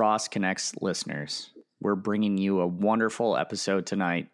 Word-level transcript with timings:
Ross 0.00 0.28
Connects 0.28 0.74
listeners, 0.80 1.50
we're 1.78 1.94
bringing 1.94 2.38
you 2.38 2.60
a 2.60 2.66
wonderful 2.66 3.36
episode 3.36 3.84
tonight. 3.84 4.30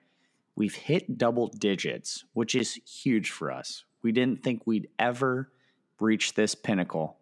We've 0.54 0.76
hit 0.76 1.18
double 1.18 1.48
digits, 1.48 2.24
which 2.34 2.54
is 2.54 2.78
huge 2.86 3.32
for 3.32 3.50
us. 3.50 3.84
We 4.00 4.12
didn't 4.12 4.44
think 4.44 4.62
we'd 4.64 4.86
ever 4.96 5.50
reach 5.98 6.34
this 6.34 6.54
pinnacle. 6.54 7.16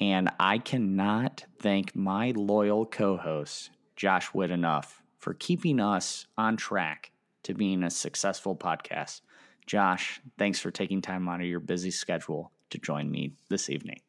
And 0.00 0.30
I 0.38 0.58
cannot 0.58 1.46
thank 1.58 1.96
my 1.96 2.32
loyal 2.36 2.86
co 2.86 3.16
host, 3.16 3.70
Josh 3.96 4.32
Witt, 4.32 4.52
enough 4.52 5.02
for 5.18 5.34
keeping 5.34 5.80
us 5.80 6.28
on 6.38 6.56
track 6.56 7.10
to 7.42 7.54
being 7.54 7.82
a 7.82 7.90
successful 7.90 8.54
podcast. 8.54 9.20
Josh, 9.66 10.20
thanks 10.38 10.60
for 10.60 10.70
taking 10.70 11.02
time 11.02 11.28
out 11.28 11.40
of 11.40 11.46
your 11.48 11.58
busy 11.58 11.90
schedule 11.90 12.52
to 12.70 12.78
join 12.78 13.10
me 13.10 13.32
this 13.48 13.68
evening. 13.68 14.00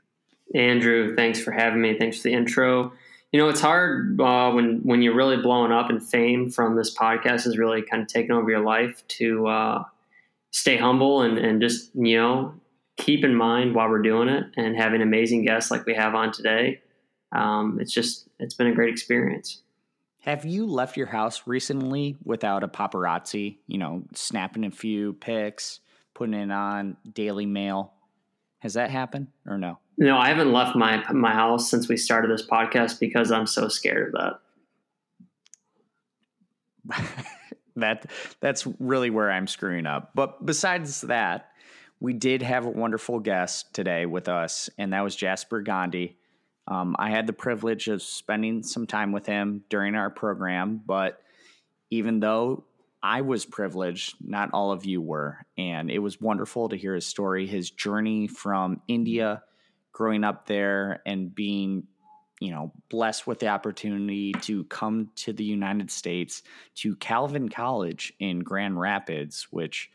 Andrew, 0.53 1.15
thanks 1.15 1.39
for 1.39 1.49
having 1.49 1.81
me. 1.81 1.97
Thanks 1.97 2.17
for 2.17 2.23
the 2.25 2.33
intro. 2.33 2.93
You 3.33 3.39
know, 3.39 3.49
it's 3.49 3.61
hard 3.61 4.21
uh, 4.21 4.51
when 4.51 4.81
when 4.83 5.01
you're 5.01 5.15
really 5.15 5.37
blowing 5.37 5.71
up 5.71 5.89
and 5.89 6.01
fame 6.01 6.51
from 6.51 6.75
this 6.75 6.95
podcast 6.95 7.47
is 7.47 7.57
really 7.57 7.81
kind 7.81 8.03
of 8.03 8.07
taking 8.07 8.31
over 8.31 8.49
your 8.49 8.63
life 8.63 9.05
to 9.07 9.47
uh, 9.47 9.83
stay 10.51 10.77
humble 10.77 11.23
and, 11.23 11.39
and 11.39 11.59
just 11.59 11.89
you 11.95 12.15
know 12.15 12.53
keep 12.95 13.23
in 13.25 13.33
mind 13.35 13.73
while 13.73 13.89
we're 13.89 14.03
doing 14.03 14.29
it 14.29 14.45
and 14.55 14.77
having 14.77 15.01
amazing 15.01 15.43
guests 15.43 15.71
like 15.71 15.83
we 15.87 15.95
have 15.95 16.13
on 16.13 16.31
today. 16.31 16.79
Um, 17.31 17.79
it's 17.81 17.91
just 17.91 18.29
it's 18.37 18.53
been 18.53 18.67
a 18.67 18.75
great 18.75 18.93
experience. 18.93 19.63
Have 20.19 20.45
you 20.45 20.67
left 20.67 20.95
your 20.95 21.07
house 21.07 21.41
recently 21.47 22.15
without 22.23 22.63
a 22.63 22.67
paparazzi? 22.67 23.57
You 23.65 23.79
know, 23.79 24.03
snapping 24.13 24.63
a 24.63 24.69
few 24.69 25.13
pics, 25.13 25.79
putting 26.13 26.35
it 26.35 26.51
on 26.51 26.97
Daily 27.11 27.47
Mail. 27.47 27.93
Has 28.59 28.75
that 28.75 28.91
happened 28.91 29.29
or 29.47 29.57
no? 29.57 29.79
No, 29.97 30.17
I 30.17 30.29
haven't 30.29 30.51
left 30.51 30.75
my 30.75 31.03
my 31.11 31.31
house 31.31 31.69
since 31.69 31.87
we 31.87 31.97
started 31.97 32.31
this 32.31 32.45
podcast 32.45 32.99
because 32.99 33.31
I'm 33.31 33.47
so 33.47 33.67
scared 33.67 34.13
of 34.15 34.39
that. 36.85 37.19
that 37.75 38.11
that's 38.39 38.67
really 38.79 39.09
where 39.09 39.31
I'm 39.31 39.47
screwing 39.47 39.85
up. 39.85 40.11
But 40.15 40.45
besides 40.45 41.01
that, 41.01 41.49
we 41.99 42.13
did 42.13 42.41
have 42.41 42.65
a 42.65 42.69
wonderful 42.69 43.19
guest 43.19 43.73
today 43.73 44.05
with 44.05 44.27
us, 44.27 44.69
and 44.77 44.93
that 44.93 45.01
was 45.01 45.15
Jasper 45.15 45.61
Gandhi. 45.61 46.17
Um, 46.67 46.95
I 46.97 47.09
had 47.09 47.27
the 47.27 47.33
privilege 47.33 47.87
of 47.87 48.01
spending 48.01 48.63
some 48.63 48.87
time 48.87 49.11
with 49.11 49.25
him 49.25 49.63
during 49.69 49.95
our 49.95 50.09
program, 50.09 50.81
but 50.85 51.21
even 51.91 52.19
though 52.19 52.63
I 53.03 53.19
was 53.19 53.45
privileged, 53.45 54.15
not 54.25 54.51
all 54.53 54.71
of 54.71 54.85
you 54.85 55.01
were. 55.01 55.45
And 55.57 55.91
it 55.91 55.99
was 55.99 56.21
wonderful 56.21 56.69
to 56.69 56.77
hear 56.77 56.95
his 56.95 57.05
story, 57.05 57.45
his 57.45 57.69
journey 57.69 58.27
from 58.27 58.81
India, 58.87 59.43
growing 59.93 60.23
up 60.23 60.47
there, 60.47 61.01
and 61.05 61.33
being, 61.33 61.87
you 62.39 62.51
know, 62.51 62.73
blessed 62.89 63.25
with 63.25 63.39
the 63.39 63.47
opportunity 63.47 64.33
to 64.41 64.65
come 64.65 65.09
to 65.15 65.31
the 65.31 65.45
United 65.45 65.89
States 65.89 66.43
to 66.75 66.95
Calvin 66.97 67.47
College 67.47 68.11
in 68.19 68.39
Grand 68.39 68.77
Rapids, 68.79 69.47
which 69.51 69.89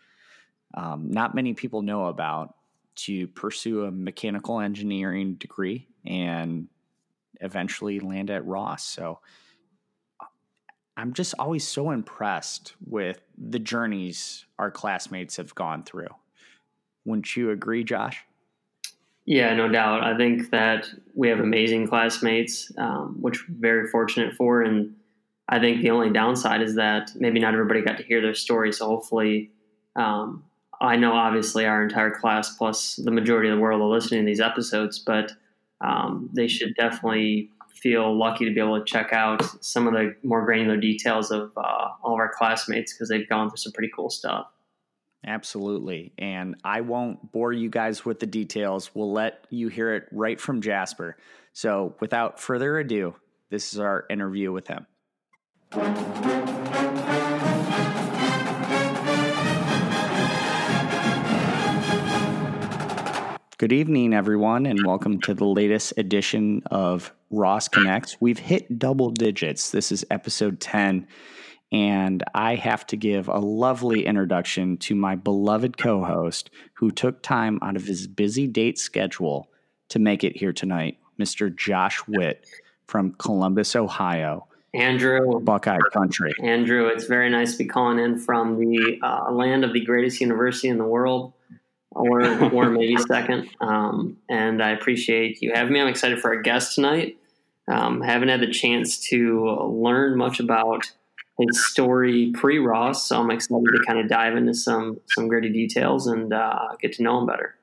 um, 0.74 1.10
not 1.10 1.34
many 1.34 1.52
people 1.52 1.82
know 1.82 2.06
about, 2.06 2.54
to 2.94 3.28
pursue 3.28 3.84
a 3.84 3.90
mechanical 3.90 4.60
engineering 4.60 5.34
degree 5.34 5.86
and 6.04 6.68
eventually 7.40 8.00
land 8.00 8.30
at 8.30 8.44
Ross. 8.46 8.84
So 8.84 9.20
I'm 10.96 11.12
just 11.12 11.34
always 11.38 11.66
so 11.66 11.92
impressed 11.92 12.74
with 12.84 13.20
the 13.36 13.60
journeys 13.60 14.44
our 14.58 14.72
classmates 14.72 15.36
have 15.36 15.54
gone 15.54 15.84
through. 15.84 16.08
Wouldn't 17.04 17.36
you 17.36 17.50
agree, 17.50 17.84
Josh? 17.84 18.24
Yeah, 19.28 19.52
no 19.54 19.68
doubt. 19.68 20.04
I 20.04 20.16
think 20.16 20.48
that 20.52 20.88
we 21.14 21.28
have 21.28 21.38
amazing 21.38 21.86
classmates, 21.86 22.72
um, 22.78 23.18
which 23.20 23.46
we're 23.46 23.56
very 23.58 23.86
fortunate 23.88 24.34
for. 24.34 24.62
And 24.62 24.94
I 25.50 25.58
think 25.58 25.82
the 25.82 25.90
only 25.90 26.08
downside 26.08 26.62
is 26.62 26.76
that 26.76 27.10
maybe 27.14 27.38
not 27.38 27.52
everybody 27.52 27.82
got 27.82 27.98
to 27.98 28.04
hear 28.04 28.22
their 28.22 28.32
story. 28.32 28.72
So 28.72 28.86
hopefully, 28.86 29.50
um, 29.96 30.44
I 30.80 30.96
know 30.96 31.12
obviously 31.12 31.66
our 31.66 31.82
entire 31.82 32.10
class 32.10 32.56
plus 32.56 32.96
the 32.96 33.10
majority 33.10 33.50
of 33.50 33.56
the 33.56 33.60
world 33.60 33.82
are 33.82 33.84
listening 33.84 34.22
to 34.22 34.26
these 34.26 34.40
episodes, 34.40 34.98
but 34.98 35.32
um, 35.82 36.30
they 36.32 36.48
should 36.48 36.74
definitely 36.76 37.50
feel 37.68 38.16
lucky 38.18 38.46
to 38.46 38.54
be 38.54 38.60
able 38.60 38.78
to 38.78 38.84
check 38.86 39.12
out 39.12 39.42
some 39.62 39.86
of 39.86 39.92
the 39.92 40.16
more 40.22 40.42
granular 40.46 40.78
details 40.78 41.30
of 41.30 41.52
uh, 41.58 41.88
all 42.02 42.14
of 42.14 42.18
our 42.18 42.32
classmates 42.34 42.94
because 42.94 43.10
they've 43.10 43.28
gone 43.28 43.50
through 43.50 43.58
some 43.58 43.72
pretty 43.72 43.92
cool 43.94 44.08
stuff. 44.08 44.46
Absolutely. 45.26 46.12
And 46.18 46.56
I 46.64 46.80
won't 46.80 47.32
bore 47.32 47.52
you 47.52 47.68
guys 47.70 48.04
with 48.04 48.20
the 48.20 48.26
details. 48.26 48.94
We'll 48.94 49.12
let 49.12 49.46
you 49.50 49.68
hear 49.68 49.94
it 49.94 50.04
right 50.12 50.40
from 50.40 50.60
Jasper. 50.60 51.16
So 51.52 51.96
without 52.00 52.40
further 52.40 52.78
ado, 52.78 53.14
this 53.50 53.72
is 53.72 53.80
our 53.80 54.04
interview 54.08 54.52
with 54.52 54.68
him. 54.68 54.86
Good 63.58 63.72
evening, 63.72 64.14
everyone, 64.14 64.66
and 64.66 64.86
welcome 64.86 65.20
to 65.22 65.34
the 65.34 65.44
latest 65.44 65.94
edition 65.96 66.62
of 66.70 67.12
Ross 67.30 67.66
Connects. 67.66 68.16
We've 68.20 68.38
hit 68.38 68.78
double 68.78 69.10
digits. 69.10 69.72
This 69.72 69.90
is 69.90 70.06
episode 70.12 70.60
10, 70.60 71.08
and 71.70 72.22
I 72.34 72.54
have 72.54 72.86
to 72.88 72.96
give 72.96 73.28
a 73.28 73.38
lovely 73.38 74.06
introduction 74.06 74.76
to 74.78 74.94
my 74.94 75.16
beloved 75.16 75.76
co 75.76 76.02
host 76.04 76.50
who 76.74 76.90
took 76.90 77.22
time 77.22 77.58
out 77.62 77.76
of 77.76 77.84
his 77.84 78.06
busy 78.06 78.46
date 78.46 78.78
schedule 78.78 79.50
to 79.90 79.98
make 79.98 80.24
it 80.24 80.36
here 80.36 80.52
tonight, 80.52 80.98
Mr. 81.18 81.54
Josh 81.54 82.00
Witt 82.06 82.46
from 82.86 83.12
Columbus, 83.12 83.76
Ohio. 83.76 84.46
Andrew, 84.74 85.40
Buckeye 85.40 85.78
Country. 85.92 86.32
Andrew, 86.42 86.88
it's 86.88 87.04
very 87.04 87.30
nice 87.30 87.52
to 87.52 87.58
be 87.58 87.64
calling 87.64 87.98
in 87.98 88.18
from 88.18 88.58
the 88.58 88.98
uh, 89.02 89.32
land 89.32 89.64
of 89.64 89.72
the 89.72 89.84
greatest 89.84 90.20
university 90.20 90.68
in 90.68 90.76
the 90.76 90.84
world 90.84 91.32
or 91.90 92.22
or 92.52 92.70
maybe 92.70 92.96
second. 93.08 93.48
Um, 93.60 94.18
and 94.28 94.62
I 94.62 94.70
appreciate 94.70 95.40
you 95.40 95.52
having 95.54 95.72
me. 95.72 95.80
I'm 95.80 95.88
excited 95.88 96.20
for 96.20 96.34
our 96.34 96.42
guest 96.42 96.74
tonight. 96.74 97.16
Um, 97.66 98.00
haven't 98.00 98.28
had 98.28 98.40
the 98.40 98.50
chance 98.50 98.98
to 99.08 99.44
learn 99.68 100.16
much 100.16 100.40
about 100.40 100.90
his 101.38 101.66
story 101.66 102.32
pre 102.34 102.58
Ross, 102.58 103.08
so 103.08 103.20
I'm 103.20 103.30
excited 103.30 103.64
to 103.64 103.84
kind 103.86 104.00
of 104.00 104.08
dive 104.08 104.36
into 104.36 104.54
some 104.54 105.00
some 105.08 105.28
gritty 105.28 105.50
details 105.50 106.06
and 106.06 106.32
uh, 106.32 106.76
get 106.80 106.94
to 106.94 107.02
know 107.02 107.18
him 107.18 107.26
better. 107.26 107.54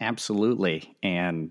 Absolutely, 0.00 0.94
and 1.02 1.50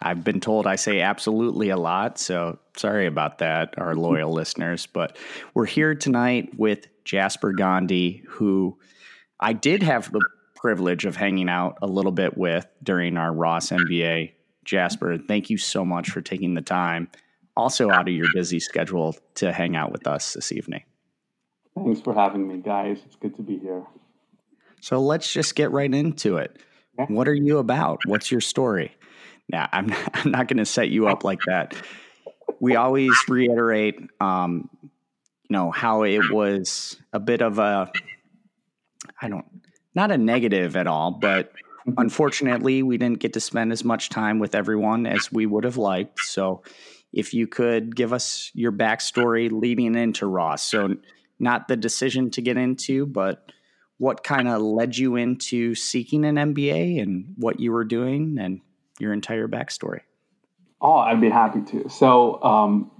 I've 0.00 0.24
been 0.24 0.40
told 0.40 0.66
I 0.66 0.76
say 0.76 1.00
absolutely 1.00 1.70
a 1.70 1.76
lot, 1.76 2.18
so 2.18 2.58
sorry 2.76 3.06
about 3.06 3.38
that, 3.38 3.74
our 3.78 3.94
loyal 3.94 4.32
listeners. 4.32 4.86
But 4.86 5.16
we're 5.54 5.66
here 5.66 5.94
tonight 5.94 6.58
with 6.58 6.86
Jasper 7.04 7.52
Gandhi, 7.52 8.22
who 8.28 8.78
I 9.40 9.52
did 9.52 9.82
have 9.82 10.12
the 10.12 10.24
privilege 10.54 11.04
of 11.04 11.16
hanging 11.16 11.48
out 11.48 11.78
a 11.82 11.86
little 11.86 12.12
bit 12.12 12.36
with 12.36 12.66
during 12.82 13.16
our 13.16 13.32
Ross 13.32 13.70
MBA. 13.70 14.32
Jasper, 14.64 15.16
thank 15.16 15.48
you 15.48 15.58
so 15.58 15.84
much 15.84 16.10
for 16.10 16.20
taking 16.20 16.54
the 16.54 16.62
time, 16.62 17.08
also 17.56 17.90
out 17.90 18.08
of 18.08 18.14
your 18.14 18.28
busy 18.34 18.60
schedule, 18.60 19.16
to 19.36 19.52
hang 19.52 19.76
out 19.76 19.92
with 19.92 20.06
us 20.06 20.34
this 20.34 20.52
evening. 20.52 20.82
Thanks 21.74 22.00
for 22.00 22.14
having 22.14 22.46
me, 22.46 22.58
guys. 22.58 23.00
It's 23.04 23.16
good 23.16 23.36
to 23.36 23.42
be 23.42 23.58
here. 23.58 23.84
So 24.80 25.00
let's 25.00 25.32
just 25.32 25.54
get 25.54 25.70
right 25.72 25.92
into 25.92 26.36
it. 26.36 26.58
Yeah. 26.98 27.06
What 27.06 27.28
are 27.28 27.34
you 27.34 27.58
about? 27.58 28.00
What's 28.06 28.30
your 28.30 28.40
story? 28.40 28.92
Now, 29.48 29.68
I'm 29.72 29.86
not, 29.88 30.10
I'm 30.14 30.30
not 30.30 30.48
going 30.48 30.58
to 30.58 30.66
set 30.66 30.88
you 30.88 31.08
up 31.08 31.24
like 31.24 31.40
that. 31.46 31.74
We 32.60 32.76
always 32.76 33.12
reiterate, 33.28 33.98
um, 34.20 34.70
you 34.82 34.90
know, 35.50 35.70
how 35.70 36.04
it 36.04 36.30
was 36.30 36.96
a 37.12 37.20
bit 37.20 37.42
of 37.42 37.58
a, 37.58 37.90
I 39.20 39.28
don't, 39.28 39.44
not 39.94 40.10
a 40.10 40.18
negative 40.18 40.76
at 40.76 40.86
all, 40.86 41.10
but 41.10 41.52
mm-hmm. 41.52 41.92
unfortunately, 41.98 42.82
we 42.82 42.96
didn't 42.96 43.18
get 43.18 43.34
to 43.34 43.40
spend 43.40 43.72
as 43.72 43.84
much 43.84 44.08
time 44.08 44.38
with 44.38 44.54
everyone 44.54 45.06
as 45.06 45.30
we 45.30 45.46
would 45.46 45.64
have 45.64 45.76
liked. 45.76 46.20
So, 46.20 46.62
if 47.16 47.32
you 47.32 47.46
could 47.46 47.96
give 47.96 48.12
us 48.12 48.50
your 48.52 48.70
backstory 48.70 49.50
leading 49.50 49.94
into 49.94 50.26
Ross. 50.26 50.62
So, 50.62 50.96
not 51.38 51.66
the 51.66 51.76
decision 51.76 52.30
to 52.32 52.42
get 52.42 52.56
into, 52.58 53.06
but 53.06 53.50
what 53.96 54.22
kind 54.22 54.48
of 54.48 54.60
led 54.60 54.96
you 54.96 55.16
into 55.16 55.74
seeking 55.74 56.24
an 56.26 56.36
MBA 56.36 57.02
and 57.02 57.34
what 57.36 57.58
you 57.58 57.72
were 57.72 57.84
doing 57.84 58.36
and 58.38 58.60
your 58.98 59.14
entire 59.14 59.48
backstory. 59.48 60.00
Oh, 60.80 60.96
I'd 60.96 61.20
be 61.20 61.30
happy 61.30 61.62
to. 61.72 61.88
So, 61.88 62.42
um, 62.42 62.90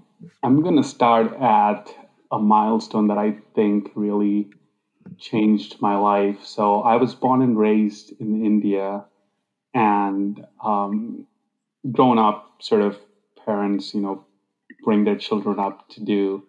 I'm 0.42 0.62
going 0.62 0.76
to 0.76 0.88
start 0.88 1.34
at 1.34 1.94
a 2.32 2.38
milestone 2.38 3.08
that 3.08 3.18
I 3.18 3.36
think 3.54 3.90
really 3.94 4.48
changed 5.18 5.76
my 5.80 5.96
life. 5.96 6.42
So 6.42 6.80
I 6.80 6.96
was 6.96 7.14
born 7.14 7.42
and 7.42 7.56
raised 7.56 8.12
in 8.18 8.44
India, 8.44 9.04
and 9.74 10.42
um, 10.64 11.26
growing 11.92 12.18
up, 12.18 12.56
sort 12.60 12.80
of 12.80 12.98
parents, 13.46 13.94
you 13.94 14.00
know, 14.00 14.26
bring 14.84 15.04
their 15.04 15.16
children 15.16 15.58
up 15.58 15.88
to 15.90 16.04
do. 16.04 16.44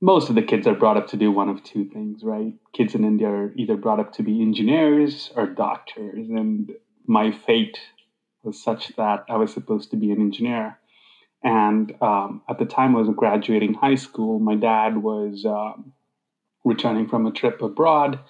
Most 0.00 0.28
of 0.28 0.34
the 0.34 0.42
kids 0.42 0.66
are 0.66 0.74
brought 0.74 0.96
up 0.96 1.08
to 1.08 1.16
do 1.16 1.32
one 1.32 1.48
of 1.48 1.64
two 1.64 1.84
things, 1.86 2.22
right? 2.22 2.54
Kids 2.72 2.94
in 2.94 3.04
India 3.04 3.28
are 3.28 3.52
either 3.56 3.76
brought 3.76 4.00
up 4.00 4.12
to 4.14 4.22
be 4.22 4.40
engineers 4.40 5.30
or 5.34 5.46
doctors, 5.46 6.28
and 6.28 6.72
my 7.06 7.32
fate 7.32 7.78
was 8.42 8.62
such 8.62 8.94
that 8.96 9.24
I 9.28 9.36
was 9.36 9.52
supposed 9.52 9.90
to 9.90 9.96
be 9.96 10.12
an 10.12 10.20
engineer. 10.20 10.78
And 11.42 11.94
um, 12.02 12.42
at 12.48 12.58
the 12.58 12.66
time 12.66 12.94
I 12.94 13.00
was 13.00 13.08
graduating 13.16 13.74
high 13.74 13.94
school, 13.94 14.38
my 14.38 14.54
dad 14.54 14.98
was 14.98 15.44
um, 15.46 15.92
returning 16.64 17.08
from 17.08 17.26
a 17.26 17.32
trip 17.32 17.62
abroad. 17.62 18.20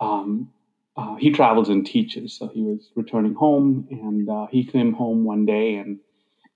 Um, 0.00 0.50
uh, 0.96 1.14
he 1.14 1.30
travels 1.30 1.68
and 1.68 1.86
teaches, 1.86 2.36
so 2.36 2.48
he 2.48 2.62
was 2.62 2.90
returning 2.96 3.34
home, 3.34 3.86
and 3.90 4.28
uh, 4.28 4.46
he 4.50 4.64
came 4.64 4.92
home 4.92 5.24
one 5.24 5.46
day 5.46 5.76
and 5.76 6.00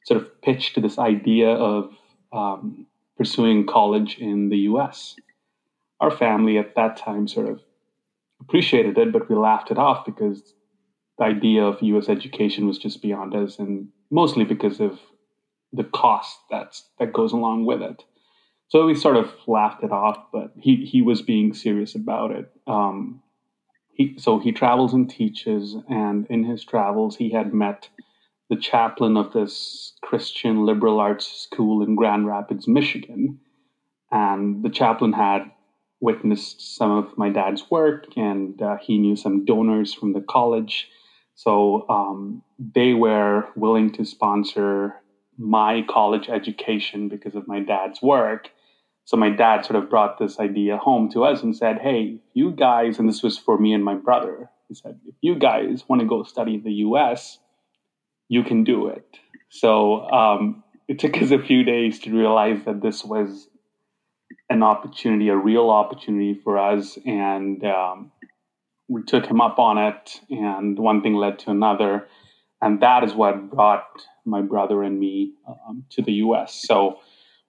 sort 0.05 0.21
of 0.21 0.43
pitched 0.43 0.75
to 0.75 0.81
this 0.81 0.99
idea 0.99 1.49
of 1.49 1.93
um, 2.33 2.87
pursuing 3.17 3.67
college 3.67 4.19
in 4.19 4.49
the 4.49 4.59
U.S. 4.59 5.17
Our 6.01 6.11
family 6.11 6.59
at 6.59 6.75
that 6.75 6.97
time 6.97 7.29
sort 7.29 7.49
of 7.49 7.61
appreciated 8.41 8.99
it, 8.99 9.13
but 9.13 9.29
we 9.29 9.37
laughed 9.37 9.71
it 9.71 9.79
off 9.79 10.05
because 10.05 10.55
the 11.19 11.25
idea 11.25 11.63
of 11.65 11.83
U.S. 11.83 12.09
education 12.09 12.67
was 12.67 12.79
just 12.79 13.03
beyond 13.03 13.35
us, 13.35 13.59
and 13.59 13.89
mostly 14.11 14.45
because 14.45 14.81
of 14.81 14.99
the 15.73 15.85
cost 15.85 16.39
that's 16.51 16.89
that 16.99 17.13
goes 17.13 17.33
along 17.33 17.65
with 17.65 17.83
it. 17.83 18.03
So 18.69 18.87
we 18.87 18.95
sort 18.95 19.17
of 19.17 19.31
laughed 19.47 19.85
it 19.85 19.93
off, 19.93 20.19
but 20.33 20.53
he 20.59 20.85
he 20.85 21.03
was 21.03 21.23
being 21.23 21.55
serious 21.55 21.95
about 21.95 22.31
it. 22.33 22.51
Um, 22.67 23.23
he 23.93 24.17
so 24.19 24.39
he 24.39 24.53
travels 24.53 24.95
and 24.95 25.09
teaches, 25.09 25.77
and 25.89 26.27
in 26.29 26.45
his 26.45 26.65
travels, 26.65 27.17
he 27.17 27.31
had 27.31 27.53
met 27.53 27.89
the 28.53 28.61
chaplain 28.61 29.17
of 29.17 29.33
this 29.33 29.95
Christian 30.03 30.67
liberal 30.67 31.01
arts 31.01 31.27
school 31.27 31.83
in 31.83 31.97
Grand 31.97 32.27
Rapids, 32.27 32.69
Michigan, 32.69 33.39
and 34.11 34.63
the 34.63 34.69
chaplain 34.69 35.15
had 35.15 35.51
witnessed 36.03 36.77
some 36.77 36.91
of 36.91 37.17
my 37.17 37.31
dad's 37.31 37.71
work, 37.71 38.05
and 38.15 38.61
uh, 38.61 38.77
he 38.77 38.99
knew 38.99 39.17
some 39.17 39.47
donors 39.47 39.95
from 39.95 40.13
the 40.13 40.21
college. 40.21 40.89
So 41.35 41.89
um, 41.89 42.43
they 42.59 42.93
were 42.93 43.49
willing 43.57 43.91
to 43.95 44.05
sponsor 44.05 44.97
my 45.39 45.83
college 45.89 46.29
education 46.29 47.09
because 47.09 47.35
of 47.35 47.49
my 47.49 47.61
dad's 47.61 48.03
work. 48.03 48.51
So 49.07 49.17
my 49.17 49.31
dad 49.31 49.65
sort 49.65 49.83
of 49.83 49.89
brought 49.89 50.19
this 50.19 50.39
idea 50.39 50.77
home 50.77 51.11
to 51.13 51.25
us 51.25 51.43
and 51.43 51.57
said, 51.57 51.79
Hey, 51.79 52.19
you 52.35 52.51
guys, 52.51 52.99
and 52.99 53.09
this 53.09 53.23
was 53.23 53.39
for 53.39 53.57
me 53.57 53.73
and 53.73 53.83
my 53.83 53.95
brother, 53.95 54.51
he 54.69 54.75
said, 54.75 55.01
if 55.07 55.15
you 55.23 55.37
guys 55.37 55.85
want 55.89 56.03
to 56.03 56.07
go 56.07 56.23
study 56.23 56.57
in 56.57 56.65
the 56.65 56.73
US, 56.87 57.39
you 58.29 58.43
can 58.43 58.65
do 58.65 58.89
it. 58.89 59.19
So 59.51 60.09
um, 60.11 60.65
it 60.89 60.99
took 60.99 61.21
us 61.21 61.31
a 61.31 61.39
few 61.39 61.65
days 61.65 61.99
to 62.01 62.17
realize 62.17 62.65
that 62.65 62.83
this 62.83 63.05
was 63.05 63.49
an 64.49 64.63
opportunity, 64.63 65.29
a 65.29 65.37
real 65.37 65.71
opportunity 65.71 66.41
for 66.43 66.59
us. 66.59 66.99
And 67.05 67.65
um, 67.65 68.13
we 68.89 69.03
took 69.03 69.27
him 69.27 69.41
up 69.41 69.59
on 69.59 69.79
it, 69.79 70.21
and 70.31 70.79
one 70.79 71.03
thing 71.03 71.15
led 71.15 71.39
to 71.41 71.51
another. 71.51 72.07
And 72.61 72.81
that 72.81 73.05
is 73.05 73.15
what 73.15 73.51
brought 73.51 74.07
my 74.25 74.41
brother 74.41 74.83
and 74.83 74.99
me 74.99 75.35
um, 75.49 75.85
to 75.91 76.03
the 76.03 76.13
US. 76.25 76.63
So 76.67 76.99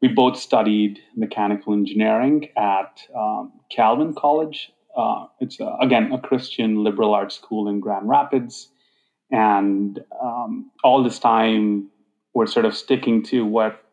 we 0.02 0.08
both 0.08 0.38
studied 0.38 1.00
mechanical 1.16 1.74
engineering 1.74 2.50
at 2.58 3.02
um, 3.16 3.54
Calvin 3.72 4.14
College. 4.14 4.72
Uh, 4.98 5.28
it's, 5.40 5.60
a, 5.60 5.78
again, 5.82 6.12
a 6.12 6.20
Christian 6.20 6.84
liberal 6.84 7.14
arts 7.14 7.36
school 7.36 7.68
in 7.70 7.80
Grand 7.80 8.10
Rapids. 8.10 8.70
And 9.34 10.00
um, 10.22 10.70
all 10.84 11.04
this 11.04 11.18
time, 11.18 11.90
we're 12.36 12.46
sort 12.46 12.66
of 12.66 12.78
sticking 12.78 13.24
to 13.24 13.44
what 13.44 13.84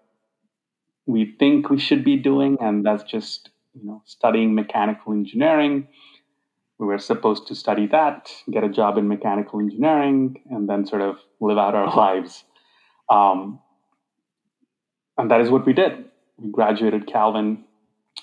we 1.06 1.34
think 1.38 1.70
we 1.70 1.78
should 1.78 2.04
be 2.04 2.16
doing, 2.16 2.58
and 2.60 2.84
that's 2.84 3.04
just 3.04 3.48
you 3.72 3.82
know 3.86 4.02
studying 4.04 4.54
mechanical 4.54 5.14
engineering. 5.14 5.88
We 6.78 6.86
were 6.86 6.98
supposed 6.98 7.46
to 7.48 7.54
study 7.54 7.86
that, 7.86 8.30
get 8.50 8.64
a 8.64 8.68
job 8.68 8.98
in 8.98 9.08
mechanical 9.08 9.60
engineering, 9.60 10.42
and 10.50 10.68
then 10.68 10.86
sort 10.86 11.00
of 11.00 11.16
live 11.40 11.56
out 11.56 11.74
our 11.74 11.96
lives. 12.04 12.44
Um, 13.08 13.60
and 15.16 15.30
that 15.30 15.40
is 15.40 15.48
what 15.48 15.64
we 15.64 15.72
did. 15.72 16.04
We 16.36 16.50
graduated 16.50 17.06
Calvin, 17.06 17.64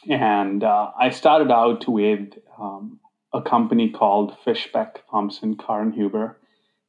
and 0.08 0.64
uh, 0.64 0.92
I 1.00 1.10
started 1.10 1.50
out 1.50 1.88
with 1.88 2.34
um, 2.62 3.00
a 3.34 3.42
company 3.42 3.90
called 3.90 4.36
Fishbeck 4.46 4.98
Thompson 5.10 5.56
Carr 5.56 5.90
Huber. 5.90 6.38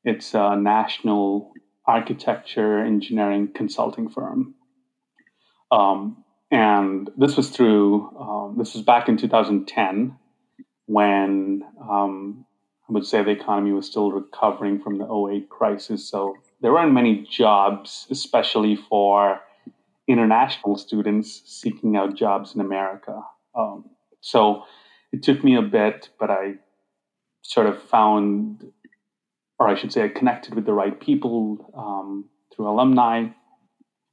It's 0.09 0.33
a 0.33 0.57
national 0.57 1.53
architecture 1.87 2.79
engineering 2.79 3.51
consulting 3.55 4.09
firm. 4.09 4.55
Um, 5.71 6.25
and 6.51 7.11
this 7.19 7.37
was 7.37 7.51
through, 7.51 8.09
um, 8.17 8.55
this 8.57 8.73
was 8.73 8.83
back 8.83 9.11
in 9.11 9.19
2010 9.19 10.17
when 10.87 11.63
um, 11.83 12.47
I 12.89 12.93
would 12.95 13.05
say 13.05 13.23
the 13.23 13.33
economy 13.33 13.73
was 13.73 13.87
still 13.87 14.11
recovering 14.11 14.81
from 14.81 14.97
the 14.97 15.05
08 15.05 15.51
crisis. 15.51 16.09
So 16.09 16.37
there 16.63 16.73
weren't 16.73 16.95
many 16.95 17.27
jobs, 17.31 18.07
especially 18.11 18.77
for 18.77 19.43
international 20.07 20.79
students 20.79 21.43
seeking 21.45 21.97
out 21.99 22.15
jobs 22.15 22.55
in 22.55 22.63
America. 22.63 23.21
Um, 23.55 23.91
so 24.23 24.63
it 25.13 25.23
took 25.23 25.45
me 25.45 25.55
a 25.57 25.63
bit, 25.63 26.09
but 26.19 26.31
I 26.31 26.55
sort 27.43 27.67
of 27.67 27.83
found, 27.83 28.73
or 29.59 29.69
I 29.69 29.75
should 29.75 29.93
say, 29.93 30.05
I 30.05 30.09
connected 30.09 30.55
with 30.55 30.67
the 30.67 30.73
right 30.73 30.99
people 30.99 31.73
um, 31.77 32.27
through 32.55 32.69
alumni, 32.69 33.29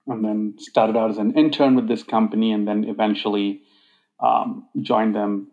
and 0.08 0.24
then 0.24 0.56
started 0.58 0.96
out 0.98 1.10
as 1.10 1.18
an 1.18 1.38
intern 1.38 1.76
with 1.76 1.88
this 1.88 2.04
company, 2.04 2.52
and 2.52 2.68
then 2.68 2.84
eventually 2.84 3.62
um, 4.20 4.68
joined 4.82 5.16
them 5.16 5.52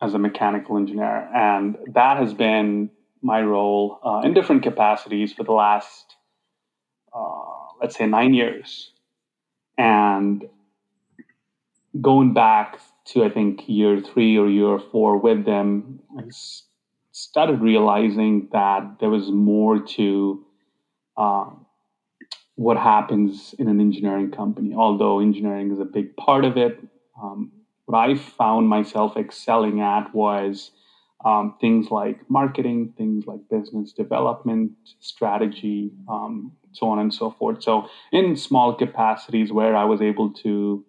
as 0.00 0.14
a 0.14 0.18
mechanical 0.18 0.76
engineer. 0.76 1.28
And 1.34 1.76
that 1.94 2.16
has 2.16 2.34
been 2.34 2.90
my 3.22 3.42
role 3.42 4.00
uh, 4.04 4.22
in 4.24 4.32
different 4.32 4.62
capacities 4.62 5.32
for 5.32 5.44
the 5.44 5.52
last, 5.52 6.16
uh, 7.14 7.74
let's 7.80 7.96
say, 7.96 8.06
nine 8.06 8.32
years. 8.32 8.92
And 9.76 10.44
going 12.00 12.32
back 12.32 12.80
to, 13.06 13.24
I 13.24 13.30
think, 13.30 13.68
year 13.68 14.00
three 14.00 14.38
or 14.38 14.48
year 14.48 14.78
four 14.78 15.18
with 15.18 15.44
them, 15.44 16.00
I 16.18 16.22
started 17.30 17.60
realizing 17.60 18.48
that 18.50 18.96
there 18.98 19.08
was 19.08 19.30
more 19.30 19.78
to 19.78 20.44
uh, 21.16 21.46
what 22.56 22.76
happens 22.76 23.54
in 23.56 23.68
an 23.68 23.80
engineering 23.80 24.32
company. 24.32 24.74
Although 24.74 25.20
engineering 25.20 25.70
is 25.70 25.78
a 25.78 25.84
big 25.84 26.16
part 26.16 26.44
of 26.44 26.56
it, 26.56 26.80
um, 27.22 27.52
what 27.86 27.98
I 27.98 28.16
found 28.16 28.68
myself 28.68 29.16
excelling 29.16 29.80
at 29.80 30.12
was 30.12 30.72
um, 31.24 31.54
things 31.60 31.92
like 31.92 32.28
marketing, 32.28 32.94
things 32.98 33.28
like 33.28 33.48
business 33.48 33.92
development, 33.92 34.72
strategy, 34.98 35.92
um, 36.08 36.50
so 36.72 36.88
on 36.88 36.98
and 36.98 37.14
so 37.14 37.30
forth. 37.30 37.62
So, 37.62 37.86
in 38.10 38.34
small 38.34 38.74
capacities 38.74 39.52
where 39.52 39.76
I 39.76 39.84
was 39.84 40.00
able 40.00 40.32
to, 40.42 40.84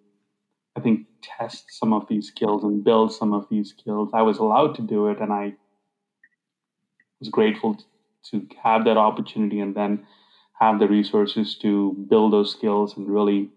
I 0.74 0.80
think, 0.80 1.06
test 1.22 1.66
some 1.68 1.92
of 1.92 2.08
these 2.08 2.26
skills 2.26 2.64
and 2.64 2.82
build 2.82 3.12
some 3.12 3.32
of 3.32 3.46
these 3.48 3.70
skills, 3.70 4.10
I 4.12 4.22
was 4.22 4.38
allowed 4.38 4.74
to 4.76 4.82
do 4.82 5.06
it, 5.06 5.20
and 5.20 5.32
I 5.32 5.54
was 7.22 7.28
grateful 7.28 7.78
to 8.30 8.46
have 8.62 8.84
that 8.84 8.96
opportunity 8.96 9.60
and 9.60 9.76
then 9.76 10.04
have 10.60 10.80
the 10.80 10.88
resources 10.88 11.56
to 11.62 11.92
build 12.10 12.32
those 12.32 12.50
skills 12.50 12.96
and 12.96 13.08
really 13.08 13.48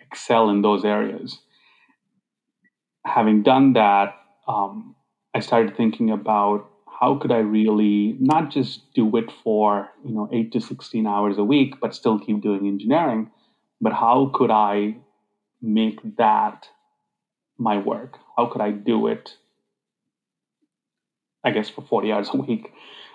excel 0.00 0.50
in 0.50 0.60
those 0.60 0.84
areas. 0.84 1.38
Having 3.06 3.42
done 3.44 3.72
that, 3.72 4.14
um, 4.46 4.94
I 5.34 5.40
started 5.40 5.74
thinking 5.74 6.10
about 6.10 6.68
how 7.00 7.16
could 7.16 7.32
I 7.32 7.38
really 7.38 8.16
not 8.20 8.50
just 8.50 8.92
do 8.94 9.16
it 9.16 9.32
for 9.42 9.88
you 10.04 10.14
know 10.14 10.28
eight 10.32 10.52
to 10.52 10.60
sixteen 10.60 11.06
hours 11.06 11.38
a 11.38 11.44
week, 11.44 11.80
but 11.80 11.94
still 11.94 12.18
keep 12.18 12.42
doing 12.42 12.66
engineering, 12.66 13.30
but 13.80 13.94
how 13.94 14.30
could 14.34 14.50
I 14.50 14.96
make 15.62 15.98
that 16.18 16.68
my 17.58 17.78
work? 17.78 18.18
How 18.36 18.46
could 18.46 18.60
I 18.60 18.70
do 18.70 19.06
it? 19.06 19.36
I 21.44 21.50
guess 21.50 21.68
for 21.68 21.82
forty 21.82 22.12
hours 22.12 22.30
a 22.32 22.36
week, 22.36 22.72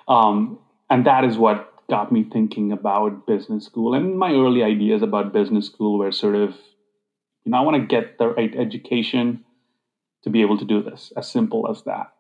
um, 0.08 0.60
and 0.90 1.06
that 1.06 1.24
is 1.24 1.38
what 1.38 1.72
got 1.90 2.12
me 2.12 2.24
thinking 2.24 2.72
about 2.72 3.26
business 3.26 3.66
school. 3.66 3.94
And 3.94 4.18
my 4.20 4.34
early 4.34 4.64
ideas 4.64 5.02
about 5.02 5.32
business 5.34 5.66
school 5.68 5.98
were 5.98 6.12
sort 6.12 6.36
of, 6.36 6.50
you 7.46 7.52
know, 7.52 7.58
I 7.58 7.62
want 7.62 7.78
to 7.78 7.86
get 7.86 8.18
the 8.18 8.30
right 8.30 8.54
education 8.56 9.40
to 10.24 10.30
be 10.30 10.42
able 10.42 10.58
to 10.58 10.66
do 10.66 10.82
this, 10.82 11.14
as 11.16 11.30
simple 11.30 11.68
as 11.70 11.84
that. 11.84 12.12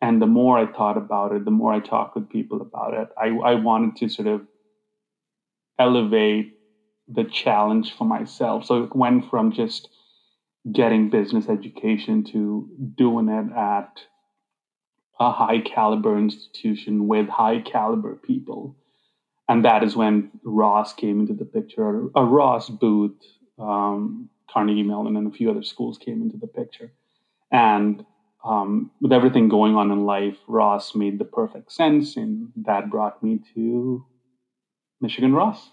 And 0.00 0.22
the 0.22 0.26
more 0.26 0.58
I 0.58 0.66
thought 0.66 0.96
about 0.96 1.32
it, 1.32 1.44
the 1.44 1.50
more 1.50 1.72
I 1.72 1.80
talked 1.80 2.14
with 2.14 2.28
people 2.28 2.60
about 2.60 2.94
it, 2.94 3.08
I, 3.18 3.28
I 3.28 3.54
wanted 3.54 3.96
to 3.96 4.08
sort 4.08 4.28
of 4.28 4.42
elevate 5.78 6.52
the 7.08 7.24
challenge 7.24 7.94
for 7.96 8.04
myself. 8.04 8.64
So 8.64 8.84
it 8.84 8.94
went 8.94 9.28
from 9.30 9.52
just 9.52 9.88
getting 10.72 11.08
business 11.10 11.48
education 11.48 12.24
to 12.24 12.68
doing 12.96 13.28
it 13.28 13.52
at 13.56 13.90
a 15.18 15.32
high 15.32 15.60
caliber 15.60 16.18
institution 16.18 17.08
with 17.08 17.28
high 17.28 17.60
caliber 17.60 18.14
people 18.16 18.76
and 19.48 19.64
that 19.64 19.82
is 19.82 19.96
when 19.96 20.30
Ross 20.42 20.92
came 20.92 21.20
into 21.20 21.32
the 21.32 21.44
picture. 21.44 22.08
A 22.14 22.24
Ross 22.24 22.68
Booth, 22.68 23.16
um, 23.58 24.28
Carnegie 24.50 24.82
Mellon, 24.82 25.16
and 25.16 25.32
a 25.32 25.36
few 25.36 25.50
other 25.50 25.62
schools 25.62 25.98
came 25.98 26.20
into 26.22 26.36
the 26.36 26.48
picture. 26.48 26.92
And 27.52 28.04
um, 28.44 28.90
with 29.00 29.12
everything 29.12 29.48
going 29.48 29.76
on 29.76 29.92
in 29.92 30.04
life, 30.04 30.36
Ross 30.48 30.94
made 30.94 31.18
the 31.18 31.24
perfect 31.24 31.70
sense, 31.72 32.16
and 32.16 32.52
that 32.56 32.90
brought 32.90 33.22
me 33.22 33.40
to 33.54 34.04
Michigan 35.00 35.32
Ross. 35.32 35.70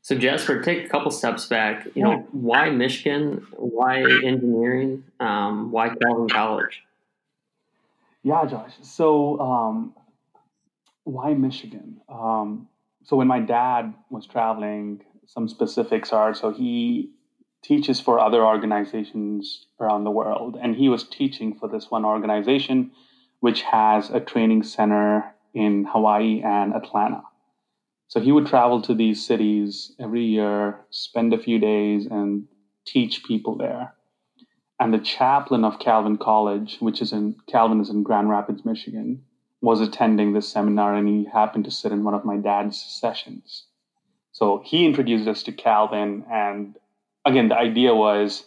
So 0.00 0.16
Jasper, 0.16 0.62
take 0.62 0.86
a 0.86 0.88
couple 0.88 1.10
steps 1.10 1.46
back. 1.46 1.86
You 1.94 2.02
know, 2.02 2.26
why 2.32 2.70
Michigan? 2.70 3.46
Why 3.52 4.00
engineering? 4.00 5.04
Um, 5.20 5.70
why 5.70 5.90
Calvin 5.90 6.28
College? 6.28 6.82
Yeah, 8.22 8.44
Josh. 8.46 8.74
So 8.82 9.40
um, 9.40 9.94
why 11.04 11.34
Michigan? 11.34 12.00
Um, 12.08 12.68
so 13.04 13.16
when 13.16 13.26
my 13.26 13.40
dad 13.40 13.94
was 14.10 14.26
traveling, 14.26 15.02
some 15.26 15.48
specifics 15.48 16.12
are 16.12 16.34
so 16.34 16.52
he 16.52 17.10
teaches 17.62 18.00
for 18.00 18.18
other 18.18 18.44
organizations 18.44 19.66
around 19.80 20.04
the 20.04 20.10
world, 20.10 20.56
and 20.60 20.74
he 20.76 20.88
was 20.88 21.08
teaching 21.08 21.54
for 21.54 21.68
this 21.68 21.90
one 21.90 22.04
organization, 22.04 22.90
which 23.40 23.62
has 23.62 24.10
a 24.10 24.20
training 24.20 24.62
center 24.62 25.24
in 25.54 25.84
Hawaii 25.84 26.42
and 26.44 26.74
Atlanta. 26.74 27.22
So 28.08 28.20
he 28.20 28.32
would 28.32 28.46
travel 28.46 28.82
to 28.82 28.94
these 28.94 29.24
cities 29.24 29.92
every 29.98 30.24
year, 30.24 30.80
spend 30.90 31.32
a 31.32 31.38
few 31.38 31.58
days, 31.58 32.06
and 32.06 32.46
teach 32.84 33.24
people 33.24 33.56
there. 33.56 33.94
And 34.82 34.92
the 34.92 34.98
chaplain 34.98 35.64
of 35.64 35.78
Calvin 35.78 36.16
College, 36.16 36.78
which 36.80 37.00
is 37.00 37.12
in 37.12 37.36
Calvin 37.46 37.80
is 37.80 37.88
in 37.88 38.02
Grand 38.02 38.28
Rapids, 38.28 38.64
Michigan, 38.64 39.22
was 39.60 39.80
attending 39.80 40.32
this 40.32 40.48
seminar 40.48 40.96
and 40.96 41.06
he 41.06 41.24
happened 41.32 41.66
to 41.66 41.70
sit 41.70 41.92
in 41.92 42.02
one 42.02 42.14
of 42.14 42.24
my 42.24 42.36
dad's 42.36 42.82
sessions. 42.82 43.66
So 44.32 44.60
he 44.64 44.84
introduced 44.84 45.28
us 45.28 45.44
to 45.44 45.52
Calvin. 45.52 46.24
And 46.28 46.76
again, 47.24 47.48
the 47.48 47.56
idea 47.56 47.94
was 47.94 48.44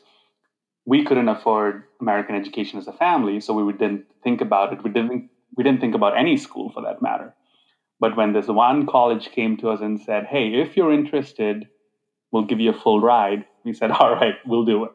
we 0.84 1.06
couldn't 1.06 1.30
afford 1.30 1.84
American 2.02 2.36
education 2.36 2.80
as 2.80 2.88
a 2.90 2.92
family, 2.92 3.40
so 3.40 3.54
we 3.54 3.72
didn't 3.72 4.04
think 4.22 4.42
about 4.42 4.74
it. 4.74 4.84
We 4.84 4.90
didn't 4.90 5.30
we 5.56 5.64
didn't 5.64 5.80
think 5.80 5.96
about 5.96 6.18
any 6.18 6.36
school 6.36 6.70
for 6.70 6.84
that 6.84 7.02
matter. 7.02 7.34
But 8.02 8.18
when 8.18 8.34
this 8.34 8.48
one 8.48 8.88
college 8.88 9.32
came 9.32 9.56
to 9.60 9.70
us 9.70 9.80
and 9.80 10.02
said, 10.02 10.26
hey, 10.26 10.50
if 10.50 10.76
you're 10.76 10.92
interested, 10.92 11.70
we'll 12.34 12.44
give 12.44 12.60
you 12.60 12.72
a 12.72 12.82
full 12.82 13.00
ride, 13.00 13.46
we 13.64 13.72
said, 13.72 13.92
all 13.92 14.14
right, 14.14 14.36
we'll 14.46 14.66
do 14.66 14.84
it. 14.84 14.92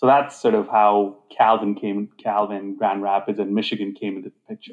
So 0.00 0.06
that's 0.06 0.40
sort 0.40 0.54
of 0.54 0.66
how 0.66 1.18
Calvin 1.28 1.74
came, 1.74 2.08
Calvin, 2.16 2.74
Grand 2.74 3.02
Rapids, 3.02 3.38
and 3.38 3.54
Michigan 3.54 3.92
came 3.92 4.16
into 4.16 4.30
the 4.30 4.34
picture. 4.48 4.72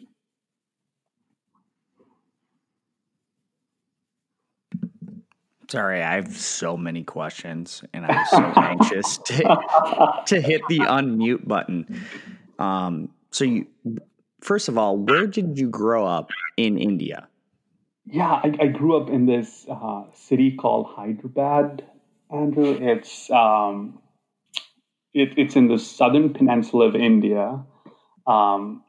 Sorry, 5.70 6.02
I 6.02 6.16
have 6.16 6.34
so 6.34 6.78
many 6.78 7.04
questions, 7.04 7.84
and 7.94 8.06
I'm 8.06 8.26
so 8.28 8.38
anxious 8.56 9.18
to 9.18 10.24
to 10.28 10.40
hit 10.40 10.62
the 10.70 10.80
unmute 10.80 11.46
button. 11.46 12.06
Um, 12.58 13.10
so, 13.30 13.44
you, 13.44 13.68
first 14.40 14.70
of 14.70 14.78
all, 14.78 14.96
where 14.96 15.28
did 15.28 15.60
you 15.60 15.68
grow 15.68 16.06
up 16.08 16.32
in 16.56 16.78
India? 16.78 17.28
Yeah, 18.06 18.32
I, 18.32 18.54
I 18.62 18.68
grew 18.68 18.96
up 18.96 19.10
in 19.10 19.26
this 19.26 19.66
uh, 19.70 20.04
city 20.14 20.56
called 20.56 20.88
Hyderabad, 20.96 21.84
Andrew. 22.32 22.78
It's 22.80 23.30
um, 23.30 24.00
it, 25.18 25.34
it's 25.36 25.56
in 25.56 25.68
the 25.68 25.80
southern 25.80 26.32
peninsula 26.32 26.88
of 26.88 26.96
India, 26.96 27.64
um, 28.28 28.84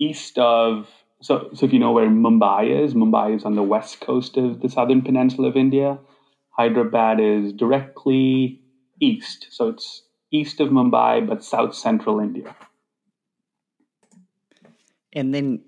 east 0.00 0.38
of. 0.38 0.88
So, 1.22 1.48
so 1.54 1.66
if 1.66 1.72
you 1.72 1.80
know 1.80 1.92
where 1.92 2.08
Mumbai 2.08 2.84
is, 2.84 2.94
Mumbai 2.94 3.34
is 3.34 3.44
on 3.44 3.56
the 3.56 3.62
west 3.62 4.00
coast 4.00 4.36
of 4.36 4.60
the 4.60 4.68
southern 4.68 5.02
peninsula 5.02 5.48
of 5.48 5.56
India. 5.56 5.98
Hyderabad 6.50 7.20
is 7.20 7.52
directly 7.52 8.60
east, 9.00 9.48
so 9.50 9.68
it's 9.68 10.02
east 10.30 10.60
of 10.60 10.68
Mumbai, 10.68 11.26
but 11.26 11.42
south 11.42 11.74
central 11.74 12.20
India. 12.20 12.54
And 15.12 15.34
then, 15.34 15.62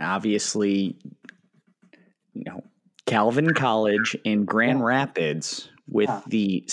obviously, 0.00 0.96
you 2.32 2.44
know, 2.46 2.62
Calvin 3.06 3.52
College 3.52 4.16
in 4.24 4.44
Grand 4.44 4.78
yeah. 4.78 4.84
Rapids 4.86 5.68
with 5.88 6.08
yeah. 6.08 6.22
the, 6.28 6.64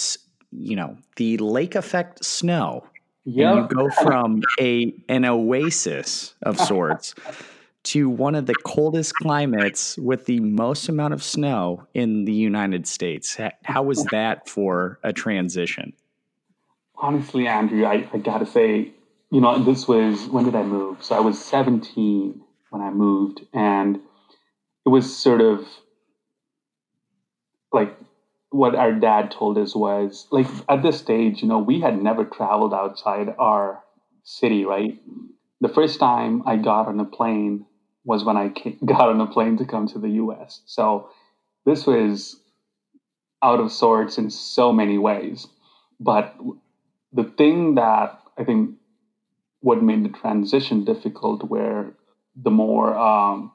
you 0.52 0.76
know, 0.76 0.98
the 1.16 1.38
lake 1.38 1.76
effect 1.76 2.24
snow. 2.24 2.86
Yeah. 3.26 3.56
You 3.56 3.68
go 3.68 3.90
from 3.90 4.42
a 4.60 4.94
an 5.10 5.26
oasis 5.26 6.34
of 6.44 6.60
sorts 6.60 7.14
to 7.84 8.10
one 8.10 8.36
of 8.36 8.46
the 8.46 8.56
coldest 8.66 9.14
climates 9.16 9.98
with 9.98 10.26
the 10.26 10.40
most 10.42 10.90
amount 10.90 11.14
of 11.14 11.24
snow 11.24 11.88
in 11.94 12.26
the 12.26 12.34
United 12.34 12.88
States. 12.88 13.38
How 13.64 13.84
was 13.84 14.04
that 14.12 14.50
for 14.50 15.00
a 15.04 15.14
transition? 15.14 15.94
Honestly, 16.96 17.48
Andrew, 17.48 17.86
I, 17.86 18.08
I 18.12 18.18
got 18.18 18.40
to 18.40 18.46
say, 18.46 18.92
you 19.32 19.42
know, 19.42 19.64
this 19.64 19.88
was 19.88 20.28
when 20.28 20.46
did 20.46 20.56
I 20.56 20.64
move? 20.64 21.04
So 21.04 21.16
I 21.16 21.20
was 21.20 21.44
17 21.44 22.42
when 22.72 22.82
I 22.82 22.90
moved, 22.90 23.46
and 23.54 24.02
it 24.86 24.90
was 24.90 25.16
sort 25.16 25.42
of 25.42 25.66
like 27.72 27.98
what 28.50 28.76
our 28.76 28.94
dad 28.94 29.32
told 29.32 29.58
us 29.58 29.76
was 29.76 30.28
like 30.32 30.48
at 30.70 30.82
this 30.82 30.98
stage, 30.98 31.42
you 31.42 31.48
know, 31.48 31.60
we 31.60 31.82
had 31.82 32.02
never 32.02 32.24
traveled 32.24 32.74
outside 32.74 33.34
our 33.38 33.84
city, 34.24 34.66
right? 34.66 35.00
The 35.62 35.70
first 35.70 36.00
time 36.00 36.44
I 36.46 36.58
got 36.58 36.88
on 36.88 37.00
a 37.00 37.06
plane 37.06 37.66
was 38.06 38.24
when 38.24 38.38
I 38.38 38.50
came, 38.50 38.78
got 38.86 39.10
on 39.10 39.20
a 39.22 39.28
plane 39.28 39.58
to 39.58 39.66
come 39.66 39.88
to 39.90 40.00
the 40.00 40.10
US. 40.10 40.62
So 40.66 41.10
this 41.66 41.86
was 41.86 42.40
out 43.44 43.60
of 43.60 43.72
sorts 43.72 44.18
in 44.18 44.30
so 44.30 44.72
many 44.72 44.98
ways. 44.98 45.48
But 46.00 46.36
the 47.12 47.24
thing 47.24 47.76
that 47.76 48.20
I 48.38 48.44
think 48.44 48.76
what 49.62 49.82
made 49.84 50.06
the 50.06 50.10
transition 50.10 50.86
difficult 50.86 51.44
were 51.44 51.94
the 52.36 52.52
more 52.52 52.96
um, 52.96 53.52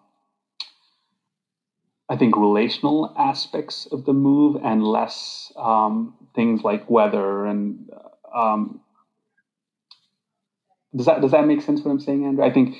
I 2.12 2.16
think, 2.19 2.37
relational 2.37 3.14
aspects 3.19 3.87
of 3.90 4.04
the 4.04 4.12
move 4.12 4.61
and 4.62 4.85
less 4.85 5.50
um, 5.57 6.14
things 6.35 6.62
like 6.62 6.90
weather 6.90 7.47
and. 7.47 7.90
Um, 8.35 8.83
does 10.95 11.07
that 11.07 11.23
does 11.23 11.31
that 11.31 11.47
make 11.47 11.62
sense? 11.62 11.81
What 11.81 11.90
I'm 11.90 12.00
saying, 12.00 12.26
Andrew? 12.26 12.45
I 12.45 12.52
think 12.52 12.76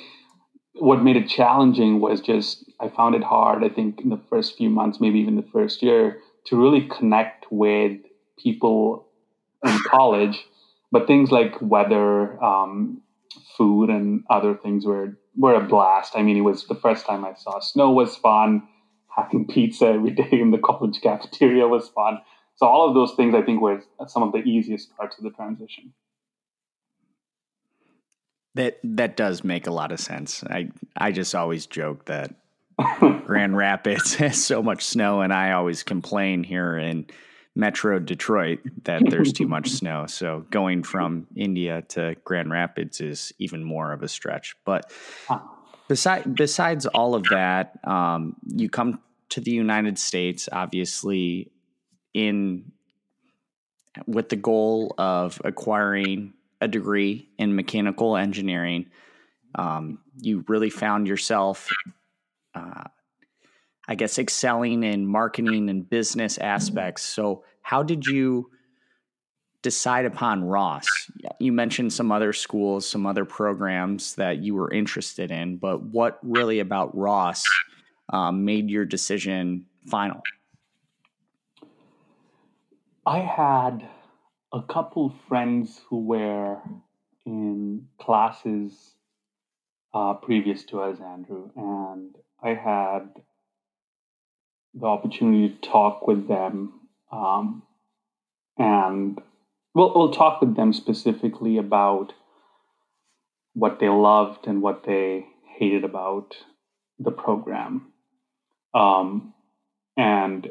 what 0.75 1.03
made 1.03 1.15
it 1.17 1.27
challenging 1.27 1.99
was 1.99 2.21
just 2.21 2.63
I 2.79 2.89
found 2.89 3.15
it 3.15 3.23
hard. 3.23 3.63
I 3.63 3.69
think 3.69 4.01
in 4.01 4.09
the 4.09 4.21
first 4.29 4.55
few 4.55 4.69
months, 4.69 4.99
maybe 5.01 5.19
even 5.19 5.35
the 5.35 5.49
first 5.51 5.81
year, 5.81 6.19
to 6.45 6.55
really 6.55 6.87
connect 6.87 7.47
with 7.51 7.97
people 8.37 9.07
in 9.65 9.79
college. 9.87 10.45
But 10.91 11.07
things 11.07 11.31
like 11.31 11.59
weather, 11.59 12.43
um, 12.43 13.01
food, 13.57 13.89
and 13.89 14.23
other 14.29 14.53
things 14.55 14.85
were 14.85 15.17
were 15.35 15.55
a 15.55 15.61
blast. 15.61 16.13
I 16.15 16.21
mean, 16.21 16.37
it 16.37 16.41
was 16.41 16.67
the 16.67 16.75
first 16.75 17.07
time 17.07 17.25
I 17.25 17.33
saw 17.33 17.59
snow 17.59 17.89
was 17.89 18.15
fun 18.15 18.67
having 19.15 19.47
pizza 19.47 19.87
every 19.87 20.11
day 20.11 20.29
in 20.31 20.51
the 20.51 20.57
college 20.57 21.01
cafeteria 21.01 21.67
was 21.67 21.89
fun. 21.89 22.19
So 22.55 22.67
all 22.67 22.87
of 22.87 22.95
those 22.95 23.13
things 23.15 23.33
I 23.35 23.41
think 23.41 23.61
were 23.61 23.83
some 24.07 24.23
of 24.23 24.31
the 24.31 24.39
easiest 24.39 24.95
parts 24.95 25.17
of 25.17 25.23
the 25.23 25.31
transition. 25.31 25.93
That 28.55 28.79
that 28.83 29.17
does 29.17 29.43
make 29.43 29.65
a 29.65 29.71
lot 29.71 29.91
of 29.91 29.99
sense. 29.99 30.43
I 30.43 30.69
I 30.95 31.11
just 31.11 31.33
always 31.33 31.65
joke 31.65 32.05
that 32.05 32.35
Grand 33.25 33.57
Rapids 33.57 34.13
has 34.15 34.43
so 34.43 34.61
much 34.61 34.85
snow, 34.85 35.21
and 35.21 35.33
I 35.33 35.53
always 35.53 35.81
complain 35.81 36.43
here 36.43 36.77
in 36.77 37.07
Metro 37.55 37.99
Detroit 37.99 38.59
that 38.83 39.01
there's 39.09 39.33
too 39.33 39.47
much 39.47 39.69
snow. 39.79 40.05
So 40.05 40.45
going 40.51 40.83
from 40.83 41.27
India 41.35 41.81
to 41.89 42.15
Grand 42.23 42.51
Rapids 42.51 43.01
is 43.01 43.33
even 43.39 43.63
more 43.63 43.91
of 43.91 44.03
a 44.03 44.07
stretch. 44.07 44.55
But 44.65 44.91
Besides, 45.87 46.27
besides 46.33 46.85
all 46.85 47.15
of 47.15 47.23
that, 47.25 47.79
um, 47.83 48.35
you 48.47 48.69
come 48.69 48.99
to 49.29 49.41
the 49.41 49.51
United 49.51 49.99
States, 49.99 50.47
obviously, 50.51 51.51
in 52.13 52.71
with 54.07 54.29
the 54.29 54.35
goal 54.35 54.93
of 54.97 55.41
acquiring 55.43 56.33
a 56.61 56.67
degree 56.67 57.29
in 57.37 57.55
mechanical 57.55 58.15
engineering. 58.15 58.87
Um, 59.55 59.99
you 60.19 60.43
really 60.47 60.69
found 60.69 61.07
yourself, 61.07 61.67
uh, 62.55 62.85
I 63.87 63.95
guess, 63.95 64.17
excelling 64.17 64.83
in 64.83 65.05
marketing 65.05 65.69
and 65.69 65.87
business 65.87 66.37
aspects. 66.37 67.03
So, 67.03 67.43
how 67.61 67.83
did 67.83 68.05
you? 68.05 68.49
Decide 69.63 70.05
upon 70.05 70.43
Ross? 70.43 70.85
You 71.39 71.51
mentioned 71.51 71.91
some 71.91 72.11
other 72.11 72.33
schools, 72.33 72.87
some 72.87 73.07
other 73.07 73.25
programs 73.25 74.13
that 74.15 74.43
you 74.43 74.53
were 74.53 74.71
interested 74.71 75.31
in, 75.31 75.57
but 75.57 75.81
what 75.81 76.19
really 76.21 76.59
about 76.59 76.95
Ross 76.95 77.43
um, 78.09 78.45
made 78.45 78.69
your 78.69 78.85
decision 78.85 79.65
final? 79.87 80.21
I 83.05 83.19
had 83.19 83.89
a 84.53 84.61
couple 84.61 85.13
friends 85.27 85.81
who 85.89 86.05
were 86.05 86.59
in 87.25 87.87
classes 87.99 88.95
uh, 89.93 90.13
previous 90.15 90.63
to 90.65 90.81
us, 90.81 90.99
Andrew, 90.99 91.49
and 91.55 92.15
I 92.41 92.53
had 92.53 93.09
the 94.73 94.87
opportunity 94.87 95.49
to 95.49 95.69
talk 95.69 96.07
with 96.07 96.27
them. 96.27 96.81
Um, 97.11 97.63
and 98.57 99.21
we'll, 99.73 99.93
we'll 99.95 100.11
talk 100.11 100.41
with 100.41 100.55
them 100.55 100.73
specifically 100.73 101.57
about 101.57 102.13
what 103.53 103.79
they 103.79 103.89
loved 103.89 104.47
and 104.47 104.61
what 104.61 104.83
they 104.85 105.25
hated 105.57 105.83
about 105.83 106.35
the 106.99 107.11
program. 107.11 107.93
Um, 108.73 109.33
and 109.95 110.49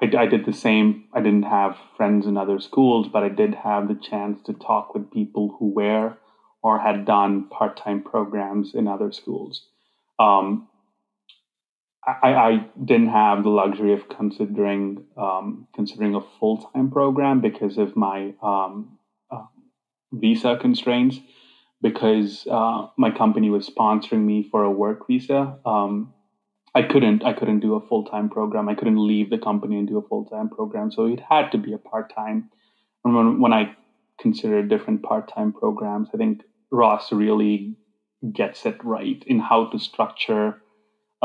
I, 0.00 0.10
I, 0.16 0.26
did 0.26 0.46
the 0.46 0.52
same. 0.52 1.04
I 1.12 1.20
didn't 1.20 1.42
have 1.44 1.76
friends 1.96 2.26
in 2.26 2.36
other 2.36 2.58
schools, 2.58 3.08
but 3.12 3.22
I 3.22 3.28
did 3.28 3.54
have 3.54 3.88
the 3.88 3.94
chance 3.94 4.40
to 4.46 4.54
talk 4.54 4.94
with 4.94 5.10
people 5.10 5.56
who 5.58 5.70
were 5.72 6.16
or 6.62 6.78
had 6.78 7.04
done 7.04 7.48
part 7.48 7.76
time 7.76 8.02
programs 8.02 8.74
in 8.74 8.88
other 8.88 9.12
schools. 9.12 9.66
Um, 10.18 10.68
I, 12.06 12.34
I, 12.34 12.66
didn't 12.84 13.08
have 13.08 13.44
the 13.44 13.48
luxury 13.48 13.94
of 13.94 14.08
considering 14.08 15.04
um, 15.16 15.66
considering 15.74 16.14
a 16.14 16.20
full 16.38 16.58
time 16.58 16.90
program 16.90 17.40
because 17.40 17.78
of 17.78 17.96
my 17.96 18.34
um, 18.42 18.98
uh, 19.30 19.44
visa 20.12 20.56
constraints. 20.60 21.18
Because 21.82 22.46
uh, 22.50 22.86
my 22.96 23.10
company 23.10 23.50
was 23.50 23.68
sponsoring 23.68 24.24
me 24.24 24.48
for 24.50 24.64
a 24.64 24.70
work 24.70 25.06
visa, 25.06 25.58
um, 25.66 26.14
I 26.74 26.82
couldn't 26.82 27.24
I 27.24 27.32
couldn't 27.32 27.60
do 27.60 27.74
a 27.74 27.86
full 27.86 28.04
time 28.04 28.28
program. 28.28 28.68
I 28.68 28.74
couldn't 28.74 29.06
leave 29.06 29.30
the 29.30 29.38
company 29.38 29.78
and 29.78 29.86
do 29.86 29.98
a 29.98 30.08
full 30.08 30.24
time 30.24 30.48
program. 30.48 30.90
So 30.90 31.06
it 31.06 31.20
had 31.20 31.52
to 31.52 31.58
be 31.58 31.72
a 31.72 31.78
part 31.78 32.14
time. 32.14 32.50
And 33.04 33.14
when, 33.14 33.40
when 33.40 33.52
I 33.52 33.76
considered 34.18 34.68
different 34.68 35.02
part 35.02 35.32
time 35.32 35.52
programs, 35.52 36.08
I 36.12 36.16
think 36.16 36.42
Ross 36.70 37.12
really 37.12 37.76
gets 38.32 38.66
it 38.66 38.82
right 38.82 39.22
in 39.26 39.38
how 39.38 39.66
to 39.66 39.78
structure 39.78 40.62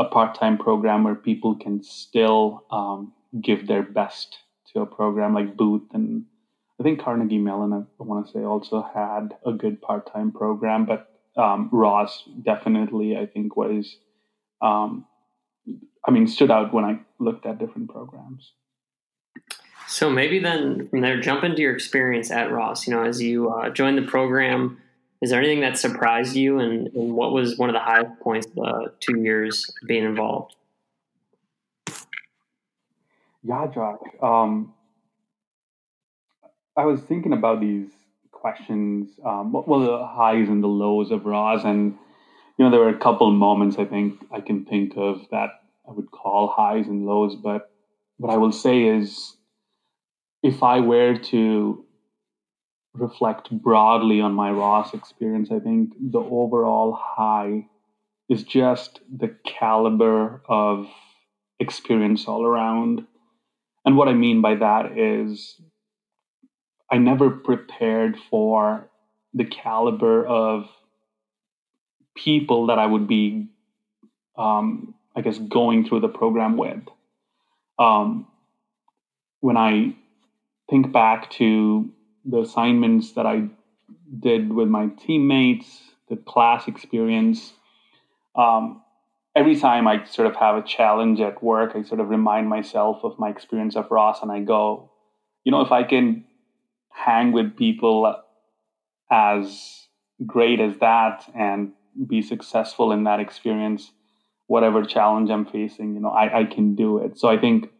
a 0.00 0.04
part-time 0.06 0.56
program 0.56 1.04
where 1.04 1.14
people 1.14 1.54
can 1.54 1.82
still 1.82 2.64
um, 2.70 3.12
give 3.38 3.66
their 3.66 3.82
best 3.82 4.38
to 4.72 4.80
a 4.80 4.86
program 4.86 5.34
like 5.34 5.56
Booth 5.58 5.82
and 5.92 6.24
I 6.80 6.82
think 6.82 7.02
Carnegie 7.02 7.36
Mellon 7.36 7.74
I 7.74 8.02
want 8.02 8.26
to 8.26 8.32
say 8.32 8.42
also 8.42 8.80
had 8.94 9.36
a 9.44 9.52
good 9.52 9.82
part-time 9.82 10.32
program, 10.32 10.86
but 10.86 11.10
um, 11.36 11.68
Ross 11.70 12.26
definitely 12.42 13.18
I 13.18 13.26
think 13.26 13.56
was 13.56 13.98
um, 14.62 15.04
I 16.06 16.10
mean 16.10 16.26
stood 16.26 16.50
out 16.50 16.72
when 16.72 16.86
I 16.86 17.00
looked 17.18 17.44
at 17.44 17.58
different 17.58 17.90
programs. 17.90 18.52
So 19.86 20.08
maybe 20.08 20.38
then 20.38 20.88
from 20.88 21.02
there, 21.02 21.20
jump 21.20 21.44
into 21.44 21.60
your 21.60 21.74
experience 21.74 22.30
at 22.30 22.50
Ross. 22.50 22.86
You 22.86 22.94
know, 22.94 23.04
as 23.04 23.20
you 23.20 23.50
uh, 23.50 23.68
joined 23.68 23.98
the 23.98 24.08
program, 24.10 24.78
is 25.22 25.30
there 25.30 25.40
anything 25.40 25.60
that 25.60 25.76
surprised 25.76 26.34
you, 26.34 26.58
and, 26.58 26.88
and 26.88 27.14
what 27.14 27.32
was 27.32 27.58
one 27.58 27.68
of 27.68 27.74
the 27.74 27.80
high 27.80 28.04
points 28.22 28.46
of 28.46 28.54
the 28.54 28.92
two 29.00 29.20
years 29.20 29.70
being 29.86 30.04
involved? 30.04 30.54
Yeah, 33.42 33.66
Josh. 33.72 33.98
Um, 34.22 34.74
I 36.76 36.84
was 36.84 37.00
thinking 37.02 37.32
about 37.32 37.60
these 37.60 37.90
questions. 38.30 39.10
Um, 39.24 39.52
what 39.52 39.68
were 39.68 39.80
the 39.80 40.06
highs 40.06 40.48
and 40.48 40.62
the 40.62 40.68
lows 40.68 41.10
of 41.10 41.26
Ross? 41.26 41.64
And 41.64 41.98
you 42.58 42.64
know, 42.64 42.70
there 42.70 42.80
were 42.80 42.88
a 42.88 42.98
couple 42.98 43.30
moments 43.30 43.76
I 43.78 43.84
think 43.84 44.24
I 44.32 44.40
can 44.40 44.64
think 44.64 44.94
of 44.96 45.22
that 45.30 45.50
I 45.88 45.92
would 45.92 46.10
call 46.10 46.48
highs 46.48 46.86
and 46.86 47.04
lows. 47.04 47.36
But 47.36 47.70
what 48.16 48.32
I 48.32 48.36
will 48.36 48.52
say 48.52 48.84
is, 48.84 49.36
if 50.42 50.62
I 50.62 50.80
were 50.80 51.16
to 51.16 51.84
reflect 52.94 53.50
broadly 53.50 54.20
on 54.20 54.32
my 54.32 54.50
Ross 54.50 54.94
experience, 54.94 55.50
I 55.50 55.60
think 55.60 55.92
the 56.00 56.18
overall 56.18 56.98
high 57.00 57.66
is 58.28 58.42
just 58.44 59.00
the 59.10 59.34
caliber 59.44 60.42
of 60.48 60.86
experience 61.58 62.26
all 62.26 62.44
around. 62.44 63.06
And 63.84 63.96
what 63.96 64.08
I 64.08 64.14
mean 64.14 64.40
by 64.40 64.56
that 64.56 64.98
is 64.98 65.60
I 66.90 66.98
never 66.98 67.30
prepared 67.30 68.16
for 68.30 68.88
the 69.34 69.44
caliber 69.44 70.26
of 70.26 70.68
people 72.16 72.66
that 72.66 72.78
I 72.78 72.86
would 72.86 73.06
be, 73.06 73.48
um, 74.36 74.94
I 75.14 75.20
guess, 75.20 75.38
going 75.38 75.88
through 75.88 76.00
the 76.00 76.08
program 76.08 76.56
with. 76.56 76.82
Um, 77.78 78.26
when 79.40 79.56
I 79.56 79.94
think 80.68 80.92
back 80.92 81.30
to 81.32 81.90
the 82.24 82.40
assignments 82.40 83.12
that 83.12 83.26
I 83.26 83.48
did 84.18 84.52
with 84.52 84.68
my 84.68 84.88
teammates, 84.88 85.80
the 86.08 86.16
class 86.16 86.68
experience. 86.68 87.52
Um, 88.34 88.82
every 89.34 89.58
time 89.58 89.86
I 89.86 90.04
sort 90.04 90.26
of 90.26 90.36
have 90.36 90.56
a 90.56 90.62
challenge 90.62 91.20
at 91.20 91.42
work, 91.42 91.72
I 91.74 91.82
sort 91.82 92.00
of 92.00 92.08
remind 92.08 92.48
myself 92.48 93.00
of 93.04 93.18
my 93.18 93.30
experience 93.30 93.76
of 93.76 93.90
Ross, 93.90 94.22
and 94.22 94.30
I 94.30 94.40
go, 94.40 94.90
you 95.44 95.52
know, 95.52 95.60
if 95.62 95.72
I 95.72 95.84
can 95.84 96.24
hang 96.90 97.32
with 97.32 97.56
people 97.56 98.14
as 99.10 99.86
great 100.26 100.60
as 100.60 100.76
that 100.78 101.30
and 101.34 101.72
be 102.06 102.22
successful 102.22 102.92
in 102.92 103.04
that 103.04 103.20
experience, 103.20 103.90
whatever 104.46 104.84
challenge 104.84 105.30
I'm 105.30 105.46
facing, 105.46 105.94
you 105.94 106.00
know, 106.00 106.10
I, 106.10 106.40
I 106.40 106.44
can 106.44 106.74
do 106.74 106.98
it. 106.98 107.18
So 107.18 107.28
I 107.28 107.38
think 107.38 107.70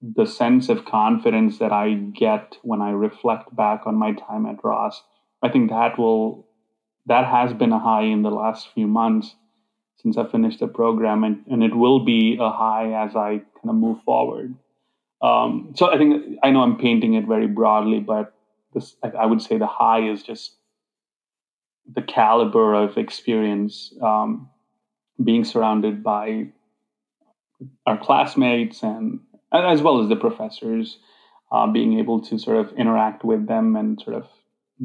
the 0.00 0.26
sense 0.26 0.68
of 0.68 0.84
confidence 0.84 1.58
that 1.58 1.72
I 1.72 1.94
get 1.94 2.56
when 2.62 2.80
I 2.80 2.90
reflect 2.90 3.54
back 3.54 3.82
on 3.86 3.96
my 3.96 4.12
time 4.12 4.46
at 4.46 4.62
Ross, 4.62 5.02
I 5.42 5.48
think 5.48 5.70
that 5.70 5.98
will 5.98 6.46
that 7.06 7.26
has 7.26 7.52
been 7.54 7.72
a 7.72 7.78
high 7.78 8.02
in 8.02 8.22
the 8.22 8.30
last 8.30 8.68
few 8.74 8.86
months 8.86 9.34
since 9.96 10.16
I 10.16 10.26
finished 10.26 10.60
the 10.60 10.68
program, 10.68 11.24
and, 11.24 11.44
and 11.50 11.62
it 11.64 11.74
will 11.74 12.04
be 12.04 12.36
a 12.38 12.50
high 12.50 12.92
as 12.92 13.16
I 13.16 13.38
kind 13.38 13.70
of 13.70 13.74
move 13.74 13.98
forward. 14.04 14.54
Um, 15.20 15.72
so 15.74 15.92
I 15.92 15.98
think 15.98 16.38
I 16.44 16.50
know 16.50 16.60
I'm 16.60 16.76
painting 16.76 17.14
it 17.14 17.26
very 17.26 17.48
broadly, 17.48 17.98
but 17.98 18.34
this 18.74 18.94
I 19.02 19.26
would 19.26 19.42
say 19.42 19.58
the 19.58 19.66
high 19.66 20.08
is 20.08 20.22
just 20.22 20.54
the 21.92 22.02
caliber 22.02 22.74
of 22.74 22.98
experience, 22.98 23.92
um, 24.02 24.50
being 25.22 25.44
surrounded 25.44 26.04
by 26.04 26.48
our 27.86 27.98
classmates 27.98 28.82
and 28.82 29.20
as 29.52 29.82
well 29.82 30.02
as 30.02 30.08
the 30.08 30.16
professors, 30.16 30.98
uh, 31.50 31.66
being 31.66 31.98
able 31.98 32.20
to 32.20 32.38
sort 32.38 32.56
of 32.58 32.76
interact 32.76 33.24
with 33.24 33.46
them 33.46 33.76
and 33.76 34.00
sort 34.00 34.16
of 34.16 34.26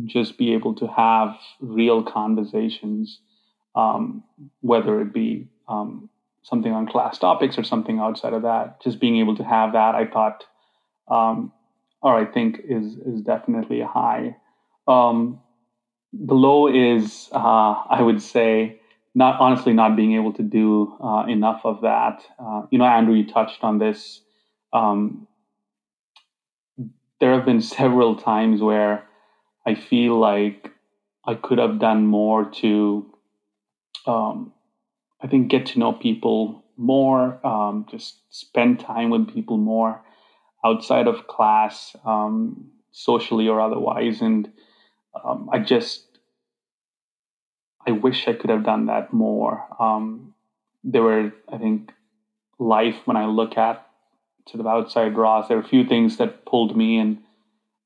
just 0.05 0.37
be 0.37 0.53
able 0.53 0.73
to 0.75 0.87
have 0.87 1.35
real 1.59 2.03
conversations, 2.03 3.19
um, 3.75 4.23
whether 4.61 5.01
it 5.01 5.13
be 5.13 5.47
um, 5.67 6.09
something 6.43 6.71
on 6.71 6.87
class 6.87 7.17
topics 7.17 7.57
or 7.57 7.63
something 7.63 7.99
outside 7.99 8.33
of 8.33 8.43
that. 8.43 8.81
Just 8.81 8.99
being 8.99 9.17
able 9.17 9.35
to 9.35 9.43
have 9.43 9.73
that, 9.73 9.95
I 9.95 10.05
thought, 10.05 10.45
um, 11.09 11.51
or 12.01 12.15
I 12.15 12.25
think 12.25 12.59
is 12.67 12.95
is 13.05 13.21
definitely 13.21 13.81
a 13.81 13.87
high. 13.87 14.35
Um, 14.87 15.39
the 16.11 16.33
low 16.33 16.67
is, 16.67 17.29
uh, 17.31 17.83
I 17.89 18.01
would 18.01 18.21
say, 18.21 18.79
not 19.15 19.39
honestly 19.39 19.73
not 19.73 19.95
being 19.95 20.13
able 20.13 20.33
to 20.33 20.43
do 20.43 20.95
uh, 21.03 21.25
enough 21.27 21.61
of 21.63 21.81
that. 21.81 22.23
Uh, 22.39 22.63
you 22.71 22.77
know, 22.77 22.85
Andrew, 22.85 23.15
you 23.15 23.27
touched 23.27 23.63
on 23.63 23.77
this 23.77 24.21
um, 24.73 25.27
there 27.19 27.33
have 27.33 27.45
been 27.45 27.61
several 27.61 28.15
times 28.15 28.61
where 28.61 29.05
I 29.65 29.75
feel 29.75 30.19
like 30.19 30.71
I 31.25 31.35
could 31.35 31.57
have 31.57 31.79
done 31.79 32.05
more 32.05 32.49
to, 32.61 33.05
um, 34.05 34.51
I 35.21 35.27
think, 35.27 35.49
get 35.49 35.67
to 35.67 35.79
know 35.79 35.93
people 35.93 36.65
more, 36.75 37.39
um, 37.45 37.85
just 37.89 38.17
spend 38.29 38.79
time 38.79 39.09
with 39.09 39.33
people 39.33 39.57
more 39.57 40.01
outside 40.65 41.07
of 41.07 41.27
class, 41.27 41.95
um, 42.03 42.71
socially 42.91 43.47
or 43.47 43.61
otherwise. 43.61 44.21
And 44.21 44.51
um, 45.23 45.49
I 45.51 45.59
just, 45.59 46.05
I 47.87 47.91
wish 47.91 48.27
I 48.27 48.33
could 48.33 48.49
have 48.49 48.65
done 48.65 48.87
that 48.87 49.13
more. 49.13 49.65
Um, 49.79 50.33
there 50.83 51.03
were, 51.03 51.31
I 51.51 51.57
think, 51.57 51.91
life 52.59 52.95
when 53.05 53.17
I 53.17 53.27
look 53.27 53.57
at 53.57 53.87
sort 54.49 54.59
of 54.59 54.67
outside 54.67 55.17
Ross, 55.17 55.47
there 55.47 55.57
are 55.57 55.61
a 55.61 55.67
few 55.67 55.85
things 55.85 56.17
that 56.17 56.45
pulled 56.45 56.75
me 56.75 56.97
in 56.97 57.19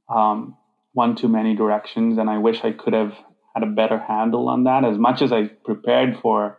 um, 0.09 0.57
one 0.93 1.15
too 1.15 1.27
many 1.27 1.55
directions, 1.55 2.17
and 2.17 2.29
I 2.29 2.37
wish 2.37 2.63
I 2.63 2.71
could 2.71 2.93
have 2.93 3.13
had 3.53 3.63
a 3.63 3.71
better 3.71 3.99
handle 3.99 4.49
on 4.49 4.63
that. 4.63 4.83
As 4.83 4.97
much 4.97 5.21
as 5.21 5.31
I 5.31 5.47
prepared 5.47 6.17
for 6.21 6.57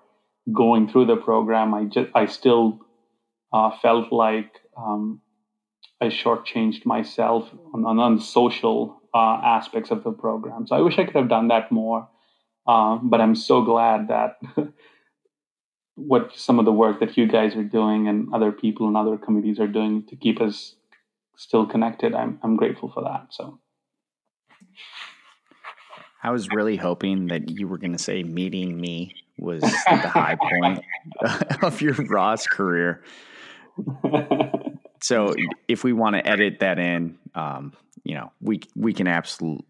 going 0.53 0.89
through 0.89 1.07
the 1.07 1.17
program, 1.17 1.75
I 1.75 1.85
just 1.85 2.11
I 2.15 2.27
still 2.27 2.81
uh, 3.53 3.71
felt 3.81 4.13
like 4.13 4.53
um, 4.77 5.21
I 6.01 6.07
shortchanged 6.07 6.87
myself 6.87 7.51
on, 7.75 7.85
on, 7.85 7.99
on 7.99 8.21
social 8.21 9.01
uh, 9.15 9.41
aspects 9.45 9.91
of 9.91 10.05
the 10.05 10.13
program. 10.13 10.67
So 10.67 10.77
I 10.77 10.81
wish 10.81 10.99
I 10.99 11.05
could 11.05 11.17
have 11.17 11.29
done 11.29 11.49
that 11.49 11.73
more. 11.73 12.09
Uh, 12.67 12.99
but 13.03 13.21
I'm 13.21 13.35
so 13.35 13.63
glad 13.63 14.09
that 14.09 14.39
what 15.99 16.35
some 16.35 16.59
of 16.59 16.65
the 16.65 16.73
work 16.73 17.01
that 17.01 17.17
you 17.17 17.27
guys 17.27 17.57
are 17.57 17.65
doing 17.65 18.09
and 18.09 18.33
other 18.33 18.53
people 18.53 18.87
and 18.87 18.97
other 18.97 19.17
committees 19.17 19.59
are 19.59 19.67
doing 19.67 20.07
to 20.07 20.17
keep 20.17 20.41
us 20.41 20.77
still 21.37 21.67
connected. 21.67 22.15
I'm 22.15 22.39
I'm 22.43 22.57
grateful 22.57 22.91
for 22.91 23.03
that. 23.03 23.27
So 23.31 23.59
I 26.23 26.31
was 26.31 26.49
really 26.51 26.77
hoping 26.77 27.29
that 27.29 27.51
you 27.51 27.69
were 27.69 27.79
going 27.79 27.93
to 27.93 28.03
say 28.03 28.23
meeting 28.23 28.81
me 28.81 29.15
was 29.39 29.61
the 29.63 30.09
high 30.09 30.37
point 30.37 30.81
of 31.63 31.81
your 31.81 31.95
Ross 31.95 32.47
career. 32.47 33.03
so 35.03 35.35
if 35.69 35.85
we 35.85 35.93
want 35.93 36.17
to 36.17 36.27
edit 36.27 36.61
that 36.61 36.79
in, 36.79 37.19
um, 37.35 37.73
you 38.05 38.15
know, 38.15 38.33
we 38.41 38.61
we 38.77 38.93
can 38.93 39.09
absolutely 39.09 39.65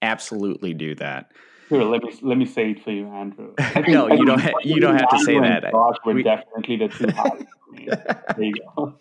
absolutely 0.00 0.74
do 0.74 0.94
that. 0.96 1.32
Sure, 1.72 1.84
let 1.84 2.02
me 2.02 2.12
let 2.20 2.36
me 2.36 2.44
say 2.44 2.72
it 2.72 2.84
for 2.84 2.90
you, 2.90 3.06
Andrew. 3.06 3.54
no, 3.88 4.12
you 4.12 4.26
don't. 4.26 4.40
Ha- 4.40 4.58
you 4.62 4.78
don't 4.78 4.98
have 4.98 5.08
to 5.08 5.18
say 5.20 5.40
that. 5.40 5.70
Josh 5.70 5.96
were 6.04 6.12
we, 6.12 6.22
definitely 6.22 6.76
the 6.76 6.88
two 6.88 7.08
highs. 7.08 7.46
there 8.36 8.44
you 8.44 8.52
go. 8.76 8.94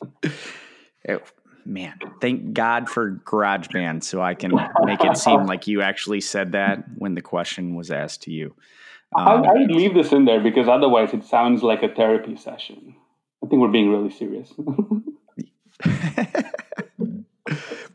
Oh, 1.09 1.19
man, 1.65 1.99
thank 2.21 2.53
God 2.53 2.87
for 2.87 3.19
GarageBand, 3.25 4.05
so 4.05 4.21
I 4.21 4.35
can 4.35 4.55
make 4.85 5.03
it 5.03 5.17
seem 5.17 5.47
like 5.47 5.67
you 5.67 5.81
actually 5.81 6.21
said 6.21 6.53
that 6.53 6.85
when 6.95 7.15
the 7.15 7.21
question 7.21 7.75
was 7.75 7.91
asked 7.91 8.21
to 8.23 8.31
you. 8.31 8.55
Um, 9.17 9.27
I, 9.27 9.33
I 9.49 9.53
would 9.53 9.71
leave 9.71 9.93
this 9.93 10.13
in 10.13 10.23
there 10.23 10.39
because 10.39 10.69
otherwise 10.69 11.13
it 11.13 11.25
sounds 11.25 11.63
like 11.63 11.83
a 11.83 11.93
therapy 11.93 12.37
session. 12.37 12.95
I 13.43 13.47
think 13.47 13.61
we're 13.61 13.67
being 13.67 13.91
really 13.91 14.11
serious. 14.11 14.53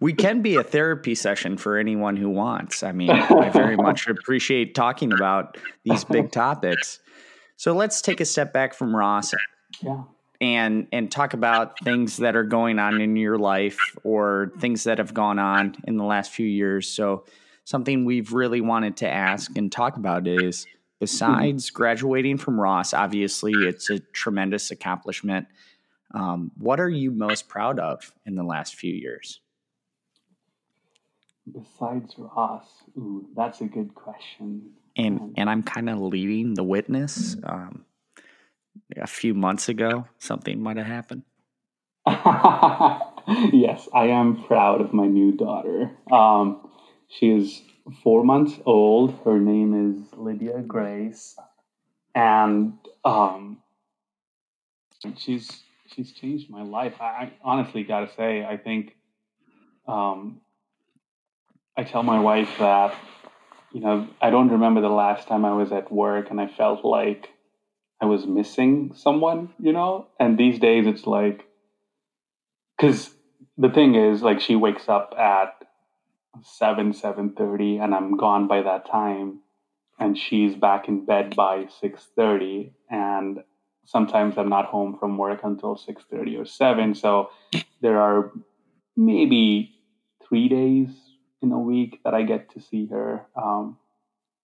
we 0.00 0.12
can 0.12 0.42
be 0.42 0.56
a 0.56 0.62
therapy 0.62 1.14
session 1.14 1.56
for 1.56 1.76
anyone 1.76 2.16
who 2.16 2.28
wants. 2.28 2.82
I 2.82 2.92
mean, 2.92 3.10
I 3.10 3.50
very 3.50 3.76
much 3.88 4.06
appreciate 4.06 4.74
talking 4.74 5.12
about 5.12 5.56
these 5.84 6.04
big 6.04 6.30
topics. 6.30 7.00
So 7.56 7.72
let's 7.72 8.02
take 8.02 8.20
a 8.20 8.24
step 8.24 8.52
back 8.52 8.74
from 8.74 8.94
Ross. 8.94 9.32
Yeah. 9.82 10.02
And 10.38 10.86
and 10.92 11.10
talk 11.10 11.32
about 11.32 11.78
things 11.82 12.18
that 12.18 12.36
are 12.36 12.44
going 12.44 12.78
on 12.78 13.00
in 13.00 13.16
your 13.16 13.38
life 13.38 13.78
or 14.04 14.52
things 14.58 14.84
that 14.84 14.98
have 14.98 15.14
gone 15.14 15.38
on 15.38 15.76
in 15.84 15.96
the 15.96 16.04
last 16.04 16.30
few 16.30 16.46
years. 16.46 16.86
So 16.88 17.24
something 17.64 18.04
we've 18.04 18.34
really 18.34 18.60
wanted 18.60 18.98
to 18.98 19.08
ask 19.08 19.56
and 19.56 19.72
talk 19.72 19.96
about 19.96 20.26
is 20.26 20.66
besides 21.00 21.70
graduating 21.70 22.36
from 22.36 22.60
Ross, 22.60 22.92
obviously 22.92 23.52
it's 23.54 23.88
a 23.88 23.98
tremendous 23.98 24.70
accomplishment. 24.70 25.46
Um, 26.14 26.52
what 26.58 26.80
are 26.80 26.88
you 26.88 27.10
most 27.10 27.48
proud 27.48 27.78
of 27.78 28.12
in 28.26 28.34
the 28.34 28.44
last 28.44 28.74
few 28.74 28.92
years? 28.92 29.40
Besides 31.52 32.14
Ross, 32.18 32.66
ooh, 32.96 33.26
that's 33.36 33.60
a 33.60 33.66
good 33.66 33.94
question. 33.94 34.70
And 34.96 35.34
and 35.36 35.48
I'm 35.48 35.62
kind 35.62 35.88
of 35.88 35.98
leading 35.98 36.54
the 36.54 36.64
witness. 36.64 37.36
Um, 37.44 37.84
a 38.96 39.06
few 39.06 39.34
months 39.34 39.68
ago, 39.68 40.06
something 40.18 40.62
might 40.62 40.76
have 40.76 40.86
happened. 40.86 41.22
yes, 42.06 43.88
I 43.92 44.06
am 44.08 44.44
proud 44.44 44.80
of 44.80 44.92
my 44.92 45.06
new 45.06 45.32
daughter. 45.32 45.90
Um, 46.10 46.68
she 47.08 47.30
is 47.30 47.62
four 48.02 48.24
months 48.24 48.54
old. 48.64 49.18
Her 49.24 49.38
name 49.38 49.94
is 49.94 50.18
Lydia 50.18 50.60
Grace, 50.60 51.36
and 52.14 52.74
um, 53.04 53.58
she's 55.16 55.62
she's 55.94 56.12
changed 56.12 56.50
my 56.50 56.62
life. 56.62 56.94
I, 57.00 57.04
I 57.04 57.32
honestly 57.42 57.82
got 57.82 58.08
to 58.08 58.14
say, 58.14 58.44
I 58.44 58.56
think 58.56 58.96
um, 59.88 60.40
I 61.78 61.84
tell 61.84 62.02
my 62.02 62.18
wife 62.20 62.56
that, 62.58 62.94
you 63.70 63.80
know, 63.80 64.08
I 64.22 64.30
don't 64.30 64.50
remember 64.50 64.80
the 64.80 64.88
last 64.88 65.28
time 65.28 65.44
I 65.44 65.52
was 65.52 65.72
at 65.72 65.92
work 65.92 66.30
and 66.30 66.40
I 66.40 66.46
felt 66.46 66.84
like 66.84 67.28
I 68.00 68.06
was 68.06 68.26
missing 68.26 68.92
someone, 68.94 69.50
you 69.58 69.72
know? 69.72 70.06
And 70.18 70.38
these 70.38 70.58
days 70.58 70.86
it's 70.86 71.06
like, 71.06 71.44
because 72.76 73.14
the 73.58 73.68
thing 73.68 73.94
is, 73.94 74.22
like, 74.22 74.40
she 74.40 74.56
wakes 74.56 74.88
up 74.88 75.14
at 75.18 75.54
7, 76.42 76.92
7.30 76.92 77.82
and 77.82 77.94
I'm 77.94 78.16
gone 78.16 78.48
by 78.48 78.62
that 78.62 78.90
time. 78.90 79.40
And 79.98 80.16
she's 80.16 80.54
back 80.54 80.88
in 80.88 81.04
bed 81.04 81.36
by 81.36 81.68
6.30 81.82 82.72
and 82.90 83.40
sometimes 83.84 84.38
I'm 84.38 84.48
not 84.48 84.66
home 84.66 84.96
from 84.98 85.18
work 85.18 85.40
until 85.42 85.76
6.30 85.76 86.40
or 86.40 86.46
7. 86.46 86.94
So 86.94 87.30
there 87.82 87.98
are 87.98 88.32
maybe 88.96 89.74
three 90.26 90.48
days 90.48 91.05
in 91.42 91.52
a 91.52 91.58
week 91.58 92.00
that 92.04 92.14
I 92.14 92.22
get 92.22 92.50
to 92.54 92.60
see 92.60 92.86
her. 92.86 93.26
Um, 93.36 93.78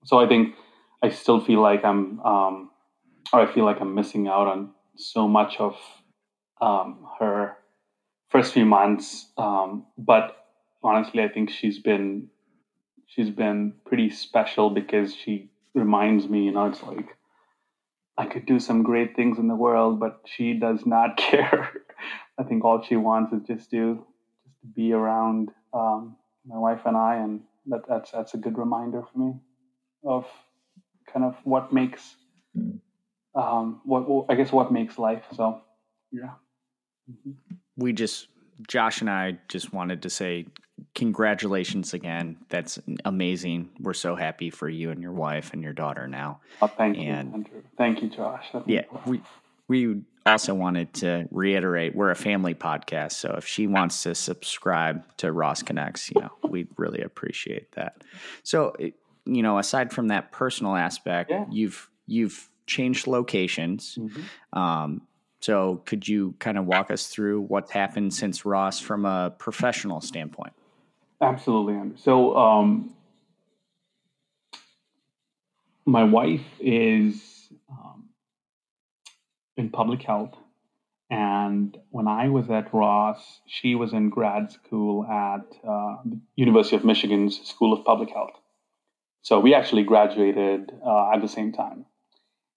so 0.04 0.18
I 0.18 0.28
think 0.28 0.54
I 1.02 1.10
still 1.10 1.40
feel 1.40 1.60
like 1.60 1.84
I'm, 1.84 2.20
um, 2.20 2.70
or 3.32 3.40
I 3.40 3.52
feel 3.52 3.64
like 3.64 3.80
I'm 3.80 3.94
missing 3.94 4.28
out 4.28 4.46
on 4.46 4.70
so 4.96 5.26
much 5.26 5.56
of 5.58 5.76
um, 6.60 7.06
her 7.18 7.56
first 8.30 8.52
few 8.52 8.64
months. 8.64 9.30
Um, 9.36 9.86
but 9.98 10.36
honestly, 10.82 11.22
I 11.22 11.28
think 11.28 11.50
she's 11.50 11.78
been 11.78 12.28
she's 13.06 13.30
been 13.30 13.74
pretty 13.84 14.10
special 14.10 14.70
because 14.70 15.14
she 15.14 15.50
reminds 15.74 16.28
me, 16.28 16.44
you 16.44 16.52
know, 16.52 16.66
it's 16.66 16.82
like 16.82 17.16
I 18.16 18.26
could 18.26 18.46
do 18.46 18.58
some 18.58 18.82
great 18.82 19.16
things 19.16 19.38
in 19.38 19.48
the 19.48 19.54
world, 19.54 20.00
but 20.00 20.20
she 20.24 20.54
does 20.54 20.84
not 20.86 21.16
care. 21.16 21.72
I 22.38 22.44
think 22.44 22.64
all 22.64 22.82
she 22.82 22.96
wants 22.96 23.32
is 23.32 23.42
just 23.46 23.70
to 23.70 24.04
just 24.44 24.74
be 24.74 24.92
around 24.92 25.50
um, 25.72 26.16
my 26.46 26.58
wife 26.58 26.80
and 26.84 26.96
I, 26.96 27.16
and 27.16 27.40
that, 27.66 27.82
that's 27.88 28.10
that's 28.10 28.34
a 28.34 28.38
good 28.38 28.58
reminder 28.58 29.02
for 29.12 29.18
me 29.18 29.34
of 30.04 30.26
kind 31.12 31.24
of 31.24 31.36
what 31.44 31.72
makes 31.72 32.16
um, 33.34 33.80
what 33.84 34.26
I 34.28 34.34
guess 34.34 34.52
what 34.52 34.72
makes 34.72 34.98
life. 34.98 35.22
So 35.34 35.60
yeah, 36.10 36.34
mm-hmm. 37.10 37.32
we 37.76 37.92
just 37.92 38.28
Josh 38.68 39.00
and 39.00 39.10
I 39.10 39.38
just 39.48 39.72
wanted 39.72 40.02
to 40.02 40.10
say 40.10 40.46
congratulations 40.94 41.94
again. 41.94 42.36
That's 42.48 42.78
amazing. 43.04 43.70
We're 43.80 43.94
so 43.94 44.16
happy 44.16 44.50
for 44.50 44.68
you 44.68 44.90
and 44.90 45.00
your 45.02 45.12
wife 45.12 45.52
and 45.52 45.62
your 45.62 45.72
daughter 45.72 46.06
now. 46.08 46.40
Oh, 46.60 46.66
thank 46.66 46.96
and, 46.96 47.06
you, 47.06 47.12
Andrew. 47.12 47.62
Thank 47.78 48.02
you, 48.02 48.08
Josh. 48.08 48.46
That's 48.52 48.66
yeah, 48.66 48.84
we 49.06 49.20
we 49.68 50.02
also 50.30 50.54
wanted 50.54 50.92
to 50.94 51.26
reiterate 51.30 51.94
we're 51.94 52.10
a 52.10 52.16
family 52.16 52.54
podcast, 52.54 53.12
so 53.12 53.34
if 53.38 53.46
she 53.46 53.66
wants 53.66 54.02
to 54.04 54.14
subscribe 54.14 55.04
to 55.18 55.32
Ross 55.32 55.62
Connects, 55.62 56.10
you 56.10 56.20
know, 56.20 56.30
we'd 56.48 56.68
really 56.76 57.00
appreciate 57.00 57.72
that. 57.72 58.02
So, 58.42 58.74
you 58.78 59.42
know, 59.42 59.58
aside 59.58 59.92
from 59.92 60.08
that 60.08 60.32
personal 60.32 60.76
aspect, 60.76 61.30
yeah. 61.30 61.44
you've 61.50 61.90
you've 62.06 62.48
changed 62.66 63.06
locations. 63.06 63.98
Mm-hmm. 64.00 64.58
Um, 64.58 65.02
so, 65.40 65.82
could 65.86 66.06
you 66.06 66.34
kind 66.38 66.56
of 66.56 66.66
walk 66.66 66.92
us 66.92 67.08
through 67.08 67.40
what's 67.42 67.72
happened 67.72 68.14
since 68.14 68.44
Ross 68.44 68.78
from 68.78 69.04
a 69.04 69.34
professional 69.36 70.00
standpoint? 70.00 70.52
Absolutely, 71.20 71.96
So, 71.96 72.36
um, 72.36 72.94
my 75.84 76.04
wife 76.04 76.44
is 76.60 77.31
in 79.56 79.70
public 79.70 80.02
health. 80.02 80.34
And 81.10 81.76
when 81.90 82.08
I 82.08 82.28
was 82.28 82.48
at 82.50 82.72
Ross, 82.72 83.40
she 83.46 83.74
was 83.74 83.92
in 83.92 84.08
grad 84.08 84.50
school 84.50 85.04
at 85.04 85.44
uh, 85.68 85.96
the 86.04 86.18
University 86.36 86.76
of 86.76 86.84
Michigan's 86.84 87.40
School 87.46 87.72
of 87.72 87.84
Public 87.84 88.10
Health. 88.10 88.32
So 89.20 89.38
we 89.38 89.54
actually 89.54 89.84
graduated 89.84 90.72
uh, 90.84 91.10
at 91.12 91.20
the 91.20 91.28
same 91.28 91.52
time. 91.52 91.84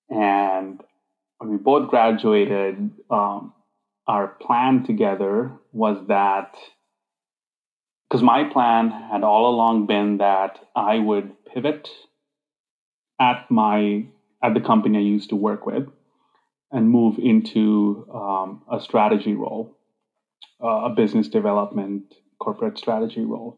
And 0.09 0.81
when 1.37 1.51
we 1.51 1.57
both 1.57 1.89
graduated, 1.89 2.91
um, 3.09 3.53
our 4.07 4.27
plan 4.27 4.83
together 4.83 5.51
was 5.73 5.97
that 6.07 6.55
because 8.09 8.23
my 8.23 8.45
plan 8.45 8.89
had 8.89 9.23
all 9.23 9.53
along 9.53 9.87
been 9.87 10.19
that 10.19 10.59
I 10.75 10.99
would 10.99 11.33
pivot 11.45 11.89
at 13.19 13.49
my 13.49 14.05
at 14.43 14.53
the 14.53 14.61
company 14.61 14.99
I 14.99 15.01
used 15.01 15.29
to 15.29 15.35
work 15.35 15.65
with 15.65 15.87
and 16.75 16.89
move 16.89 17.17
into 17.17 18.05
um, 18.13 18.61
a 18.69 18.81
strategy 18.81 19.33
role, 19.33 19.77
uh, 20.61 20.67
a 20.67 20.89
business 20.89 21.29
development 21.29 22.13
corporate 22.37 22.77
strategy 22.77 23.21
role. 23.21 23.57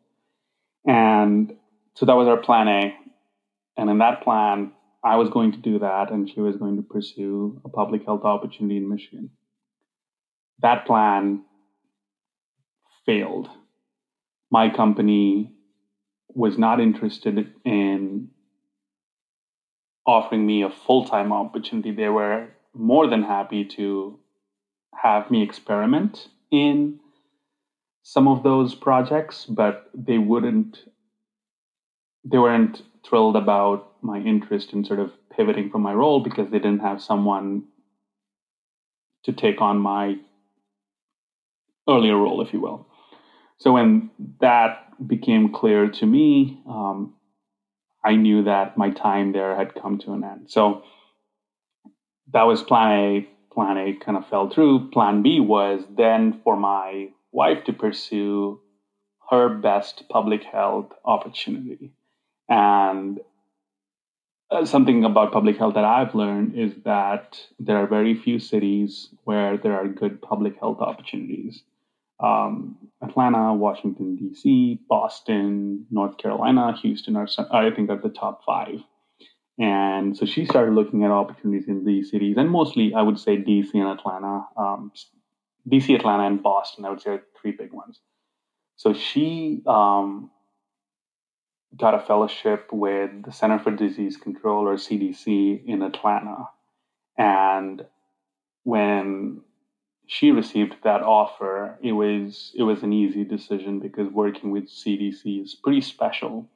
And 0.86 1.52
so 1.96 2.06
that 2.06 2.14
was 2.14 2.28
our 2.28 2.38
plan 2.38 2.68
A. 2.68 2.96
And 3.76 3.90
in 3.90 3.98
that 3.98 4.22
plan, 4.22 4.72
I 5.04 5.16
was 5.16 5.30
going 5.30 5.52
to 5.54 5.58
do 5.58 5.80
that, 5.80 6.12
and 6.12 6.30
she 6.30 6.42
was 6.42 6.58
going 6.58 6.76
to 6.76 6.84
pursue 6.84 7.60
a 7.66 7.70
public 7.70 8.06
health 8.06 8.24
opportunity 8.24 8.78
in 8.78 8.88
Michigan. 8.88 9.32
That 10.60 10.86
plan 10.86 11.44
failed. 13.04 13.50
My 14.52 14.70
company 14.70 15.54
was 16.30 16.56
not 16.60 16.80
interested 16.80 17.52
in 17.66 18.30
offering 20.06 20.46
me 20.46 20.62
a 20.62 20.70
full 20.70 21.06
time 21.06 21.34
opportunity. 21.34 21.92
They 21.92 22.10
were 22.10 22.50
more 22.78 23.08
than 23.08 23.24
happy 23.24 23.66
to 23.66 24.20
have 24.94 25.30
me 25.30 25.44
experiment 25.44 26.28
in 26.52 27.00
some 28.04 28.28
of 28.28 28.44
those 28.44 28.74
projects, 28.74 29.46
but 29.46 29.90
they 29.94 30.18
wouldn't, 30.18 30.80
they 32.24 32.38
weren't 32.38 32.82
thrilled 33.06 33.36
about 33.36 33.94
my 34.02 34.20
interest 34.20 34.74
in 34.74 34.86
sort 34.86 35.00
of 35.00 35.12
pivoting 35.36 35.70
from 35.70 35.82
my 35.82 35.94
role 35.94 36.22
because 36.22 36.50
they 36.50 36.60
didn't 36.60 36.80
have 36.80 37.02
someone 37.02 37.64
to 39.24 39.34
take 39.34 39.62
on 39.62 39.78
my 39.78 40.16
earlier 41.88 42.16
role, 42.16 42.42
if 42.42 42.54
you 42.54 42.62
will. 42.62 42.88
So 43.58 43.74
when 43.74 44.10
that 44.40 45.08
became 45.08 45.52
clear 45.52 45.90
to 45.90 46.06
me, 46.06 46.62
um, 46.68 47.14
I 48.04 48.16
knew 48.16 48.44
that 48.44 48.78
my 48.78 48.92
time 48.92 49.32
there 49.32 49.56
had 49.56 49.76
come 49.76 49.98
to 50.00 50.14
an 50.14 50.24
end. 50.24 50.50
So 50.50 50.84
that 52.34 52.44
was 52.44 52.64
plan 52.64 52.92
A. 52.92 53.30
Plan 53.54 53.78
A 53.78 53.94
kind 53.94 54.18
of 54.18 54.28
fell 54.28 54.50
through. 54.50 54.92
Plan 54.92 55.24
B 55.24 55.40
was 55.40 55.84
then 55.96 56.42
for 56.44 56.56
my 56.56 57.10
wife 57.32 57.64
to 57.66 57.74
pursue 57.74 58.60
her 59.30 59.50
best 59.50 60.04
public 60.10 60.44
health 60.44 60.92
opportunity. 61.04 61.92
And 62.48 63.20
uh, 64.50 64.66
something 64.66 65.04
about 65.04 65.34
public 65.34 65.58
health 65.58 65.74
that 65.74 65.84
I've 65.84 66.16
learned 66.16 66.58
is 66.58 66.74
that 66.86 67.38
there 67.60 67.78
are 67.78 67.88
very 67.88 68.16
few 68.16 68.40
cities 68.40 69.10
where 69.26 69.58
there 69.58 69.74
are 69.74 69.88
good 69.88 70.22
public 70.22 70.58
health 70.60 70.80
opportunities. 70.80 71.64
Um, 72.20 72.78
Atlanta, 73.04 73.54
Washington, 73.54 74.16
D.C., 74.16 74.80
Boston, 74.90 75.86
North 75.92 76.18
Carolina, 76.18 76.76
Houston 76.82 77.16
are, 77.16 77.28
I 77.52 77.70
think, 77.72 77.90
are 77.90 77.98
the 78.02 78.10
top 78.10 78.44
five. 78.46 78.80
And 79.60 80.16
so 80.16 80.26
she 80.26 80.46
started 80.46 80.76
looking 80.76 81.04
at 81.04 81.12
opportunities 81.12 81.68
in 81.68 81.84
these 81.84 82.12
cities, 82.12 82.36
and 82.38 82.50
mostly 82.50 82.94
I 82.94 83.02
would 83.02 83.20
say 83.20 83.38
DC 83.38 83.74
and 83.74 83.88
Atlanta, 83.88 84.46
um, 84.56 84.92
DC, 85.68 85.96
Atlanta, 85.96 86.28
and 86.28 86.44
Boston. 86.44 86.86
I 86.86 86.90
would 86.90 87.02
say 87.02 87.20
three 87.42 87.52
big 87.52 87.74
ones. 87.74 88.00
So 88.76 88.94
she 88.94 89.64
um, 89.66 90.30
got 91.76 91.96
a 91.96 92.00
fellowship 92.00 92.68
with 92.72 93.24
the 93.24 93.32
Center 93.32 93.58
for 93.60 93.72
Disease 93.72 94.16
Control 94.16 94.68
or 94.68 94.76
CDC 94.76 95.66
in 95.66 95.82
Atlanta. 95.82 96.50
And 97.18 97.84
when 98.64 99.42
she 100.06 100.32
received 100.32 100.76
that 100.84 101.02
offer, 101.02 101.78
it 101.82 101.92
was 101.94 102.54
it 102.56 102.64
was 102.64 102.84
an 102.84 102.94
easy 102.94 103.24
decision 103.24 103.80
because 103.80 104.08
working 104.10 104.52
with 104.52 104.70
CDC 104.70 105.44
is 105.44 105.56
pretty 105.56 105.82
special. 105.82 106.48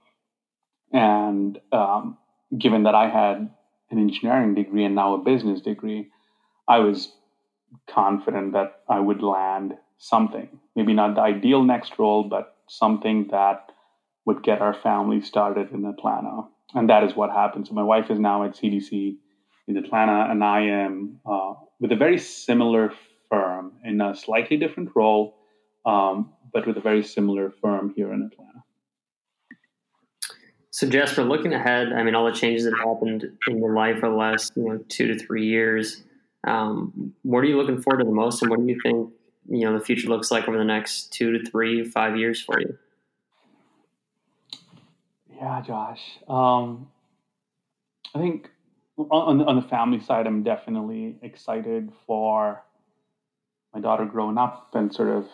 And 0.94 1.60
um, 1.72 2.18
given 2.58 2.84
that 2.84 2.96
I 2.96 3.10
had 3.10 3.50
an 3.90 4.00
engineering 4.00 4.56
degree 4.56 4.86
and 4.86 4.96
now 4.96 5.14
a 5.16 5.18
business 5.18 5.62
degree, 5.62 6.10
I 6.68 6.80
was 6.80 7.12
confident 7.90 8.54
that 8.54 8.82
I 8.90 9.00
would 9.00 9.22
land 9.22 9.74
something. 9.98 10.60
Maybe 10.76 10.94
not 10.94 11.16
the 11.16 11.22
ideal 11.22 11.64
next 11.64 11.98
role, 12.00 12.24
but 12.24 12.56
something 12.68 13.28
that 13.32 13.72
would 14.26 14.44
get 14.44 14.62
our 14.62 14.74
family 14.74 15.22
started 15.22 15.72
in 15.72 15.86
Atlanta. 15.86 16.44
And 16.74 16.90
that 16.90 17.04
is 17.04 17.16
what 17.16 17.32
happened. 17.32 17.68
So 17.68 17.74
my 17.74 17.84
wife 17.84 18.10
is 18.10 18.20
now 18.20 18.44
at 18.44 18.56
CDC 18.56 19.18
in 19.68 19.78
Atlanta, 19.78 20.28
and 20.30 20.44
I 20.44 20.62
am 20.62 21.20
uh, 21.26 21.54
with 21.80 21.92
a 21.92 21.96
very 21.96 22.18
similar 22.18 22.94
firm 23.30 23.74
in 23.84 24.02
a 24.02 24.16
slightly 24.16 24.58
different 24.58 24.90
role, 24.96 25.38
um, 25.86 26.34
but 26.54 26.68
with 26.68 26.78
a 26.78 26.82
very 26.82 27.04
similar 27.04 27.52
firm 27.62 27.94
here 27.96 28.14
in 28.14 28.30
Atlanta. 28.32 28.51
So 30.72 30.88
Jasper, 30.88 31.24
looking 31.24 31.54
ahead, 31.54 31.92
I 31.92 32.02
mean, 32.02 32.16
all 32.16 32.26
the 32.26 32.32
changes 32.32 32.64
that 32.64 32.74
happened 32.78 33.26
in 33.48 33.58
your 33.58 33.76
life 33.76 34.00
for 34.00 34.10
the 34.10 34.16
last 34.16 34.54
you 34.56 34.64
know 34.64 34.78
two 34.88 35.08
to 35.08 35.20
three 35.20 35.46
years. 35.46 36.04
Um, 36.48 37.14
what 37.24 37.40
are 37.40 37.46
you 37.46 37.58
looking 37.58 37.82
forward 37.82 38.00
to 38.00 38.06
the 38.06 38.16
most, 38.16 38.42
and 38.42 38.50
what 38.50 38.60
do 38.60 38.66
you 38.66 38.80
think 38.82 39.12
you 39.50 39.66
know 39.66 39.78
the 39.78 39.84
future 39.84 40.08
looks 40.08 40.32
like 40.32 40.48
over 40.48 40.58
the 40.58 40.64
next 40.64 41.12
two 41.12 41.38
to 41.38 41.50
three, 41.50 41.84
five 41.84 42.16
years 42.18 42.42
for 42.42 42.60
you? 42.62 42.78
Yeah, 45.36 45.62
Josh. 45.62 46.02
Um, 46.30 46.88
I 48.16 48.20
think 48.20 48.50
on, 48.98 49.42
on 49.42 49.56
the 49.58 49.68
family 49.68 50.00
side, 50.00 50.26
I'm 50.26 50.44
definitely 50.44 51.18
excited 51.22 51.92
for 52.08 52.64
my 53.74 53.82
daughter 53.82 54.06
growing 54.06 54.38
up 54.38 54.70
and 54.74 54.94
sort 54.94 55.10
of 55.10 55.28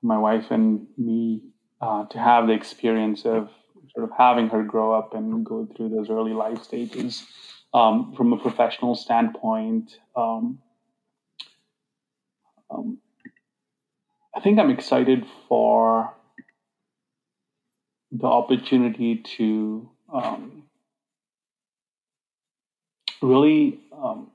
my 0.00 0.16
wife 0.16 0.50
and 0.50 0.86
me 0.96 1.42
uh, 1.80 2.04
to 2.06 2.18
have 2.18 2.46
the 2.46 2.52
experience 2.52 3.24
of 3.24 3.50
sort 3.94 4.04
of 4.04 4.10
having 4.16 4.48
her 4.48 4.62
grow 4.62 4.92
up 4.92 5.14
and 5.14 5.44
go 5.44 5.66
through 5.76 5.90
those 5.90 6.10
early 6.10 6.32
life 6.32 6.62
stages. 6.62 7.26
Um, 7.74 8.14
from 8.16 8.32
a 8.32 8.38
professional 8.38 8.94
standpoint, 8.94 9.98
um, 10.16 10.58
um, 12.70 12.98
I 14.34 14.40
think 14.40 14.58
I'm 14.58 14.70
excited 14.70 15.26
for 15.48 16.14
the 18.10 18.26
opportunity 18.26 19.16
to 19.36 19.90
um, 20.12 20.64
really 23.20 23.80
um, 23.92 24.30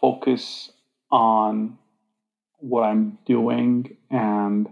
focus 0.00 0.72
on 1.10 1.78
what 2.58 2.82
I'm 2.82 3.18
doing 3.26 3.96
and 4.10 4.68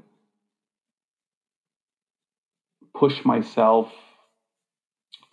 push 2.94 3.24
myself 3.24 3.92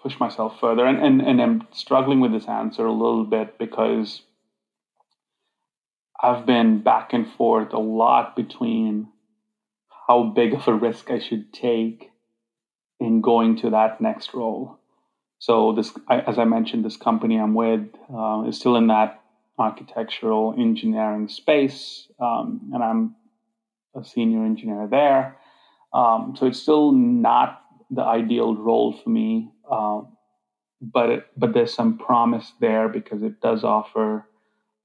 push 0.02 0.20
myself 0.20 0.60
further. 0.60 0.86
And, 0.86 1.00
and 1.00 1.22
and 1.22 1.42
i'm 1.42 1.68
struggling 1.72 2.20
with 2.20 2.32
this 2.32 2.48
answer 2.48 2.86
a 2.86 2.92
little 2.92 3.24
bit 3.24 3.58
because 3.58 4.24
i've 6.22 6.46
been 6.46 6.82
back 6.82 7.14
and 7.14 7.28
forth 7.34 7.74
a 7.74 7.80
lot 7.80 8.36
between 8.36 9.08
how 10.08 10.24
big 10.24 10.54
of 10.54 10.68
a 10.68 10.74
risk 10.74 11.12
i 11.12 11.20
should 11.20 11.54
take 11.54 12.12
in 13.00 13.22
going 13.22 13.58
to 13.58 13.72
that 13.72 14.00
next 14.00 14.34
role. 14.34 14.78
So 15.40 15.74
this 15.74 15.92
as 16.10 16.38
i 16.38 16.46
mentioned 16.46 16.86
this 16.86 16.98
company 16.98 17.40
i'm 17.40 17.54
with 17.54 17.88
uh, 18.14 18.44
is 18.48 18.58
still 18.58 18.76
in 18.76 18.88
that 18.88 19.22
architectural 19.60 20.56
engineering 20.58 21.28
space 21.28 22.08
um, 22.20 22.72
and 22.74 22.84
i'm 22.84 23.16
a 23.96 24.04
senior 24.04 24.46
engineer 24.46 24.88
there 24.90 25.38
um, 25.94 26.36
so 26.38 26.46
it's 26.48 26.60
still 26.60 26.92
not 26.92 27.62
the 27.90 28.02
ideal 28.02 28.56
role 28.56 28.94
for 28.94 29.10
me, 29.10 29.52
uh, 29.70 30.02
but 30.82 31.10
it, 31.10 31.28
but 31.38 31.54
there's 31.54 31.74
some 31.74 31.98
promise 31.98 32.54
there 32.60 32.88
because 32.88 33.22
it 33.22 33.42
does 33.42 33.64
offer 33.64 34.26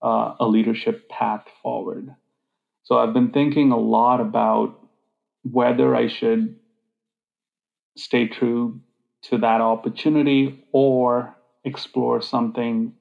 uh, 0.02 0.34
a 0.40 0.46
leadership 0.46 1.08
path 1.08 1.44
forward. 1.62 2.14
So 2.82 2.98
I've 2.98 3.12
been 3.12 3.30
thinking 3.30 3.72
a 3.72 3.78
lot 3.78 4.20
about 4.20 4.78
whether 5.42 5.94
I 5.94 6.08
should 6.08 6.56
stay 7.96 8.26
true 8.28 8.80
to 9.22 9.38
that 9.38 9.60
opportunity 9.60 10.64
or 10.72 11.34
explore 11.64 12.20
something 12.20 12.92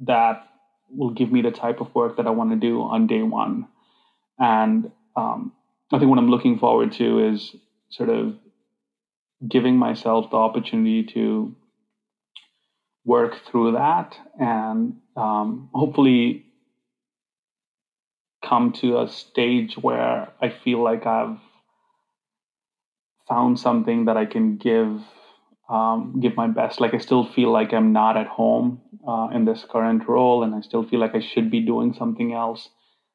that 0.00 0.46
will 0.90 1.10
give 1.10 1.32
me 1.32 1.42
the 1.42 1.50
type 1.50 1.80
of 1.80 1.94
work 1.94 2.16
that 2.16 2.26
I 2.26 2.30
want 2.30 2.50
to 2.50 2.56
do 2.56 2.82
on 2.82 3.06
day 3.06 3.22
one. 3.22 3.66
And 4.38 4.90
um, 5.16 5.52
I 5.94 5.98
think 5.98 6.10
what 6.10 6.18
I'm 6.18 6.30
looking 6.30 6.58
forward 6.58 6.92
to 6.92 7.32
is 7.32 7.54
sort 7.90 8.08
of 8.08 8.34
giving 9.48 9.76
myself 9.76 10.28
the 10.30 10.36
opportunity 10.36 11.04
to 11.14 11.54
work 13.04 13.36
through 13.46 13.72
that 13.72 14.18
and 14.40 14.96
um, 15.16 15.68
hopefully 15.72 16.46
come 18.44 18.72
to 18.72 19.00
a 19.00 19.08
stage 19.08 19.76
where 19.76 20.32
I 20.40 20.48
feel 20.48 20.82
like 20.82 21.06
I've 21.06 21.38
found 23.28 23.60
something 23.60 24.06
that 24.06 24.16
I 24.16 24.26
can 24.26 24.56
give 24.56 25.00
um, 25.70 26.18
give 26.20 26.36
my 26.36 26.48
best. 26.48 26.80
Like 26.80 26.92
I 26.92 26.98
still 26.98 27.24
feel 27.24 27.50
like 27.50 27.72
I'm 27.72 27.92
not 27.92 28.16
at 28.16 28.26
home 28.26 28.82
uh, 29.06 29.28
in 29.32 29.44
this 29.44 29.64
current 29.70 30.06
role, 30.08 30.42
and 30.42 30.54
I 30.54 30.60
still 30.60 30.82
feel 30.86 31.00
like 31.00 31.14
I 31.14 31.20
should 31.20 31.50
be 31.50 31.60
doing 31.60 31.94
something 31.94 32.34
else. 32.34 32.68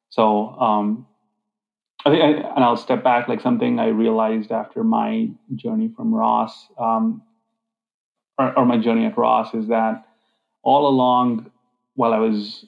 So 0.08 0.48
um, 0.48 1.06
I 2.04 2.10
think, 2.10 2.22
I, 2.22 2.28
and 2.54 2.64
I'll 2.64 2.76
step 2.76 3.04
back. 3.04 3.28
Like 3.28 3.40
something 3.40 3.78
I 3.78 3.88
realized 3.88 4.52
after 4.52 4.82
my 4.82 5.28
journey 5.54 5.90
from 5.94 6.14
Ross, 6.14 6.68
um, 6.78 7.22
or, 8.38 8.58
or 8.58 8.64
my 8.66 8.78
journey 8.78 9.06
at 9.06 9.18
Ross, 9.18 9.52
is 9.54 9.68
that 9.68 10.06
all 10.62 10.88
along, 10.88 11.50
while 11.94 12.12
I 12.12 12.18
was 12.18 12.64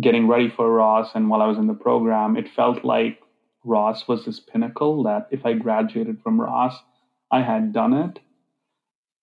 getting 0.00 0.28
ready 0.28 0.48
for 0.48 0.70
Ross 0.70 1.10
and 1.14 1.28
while 1.28 1.42
I 1.42 1.46
was 1.46 1.58
in 1.58 1.66
the 1.66 1.74
program, 1.74 2.36
it 2.36 2.48
felt 2.48 2.84
like 2.84 3.20
Ross 3.64 4.08
was 4.08 4.24
this 4.24 4.40
pinnacle 4.40 5.02
that 5.02 5.28
if 5.30 5.44
I 5.44 5.52
graduated 5.54 6.22
from 6.22 6.40
Ross, 6.40 6.76
I 7.30 7.42
had 7.42 7.72
done 7.72 7.92
it. 7.92 8.18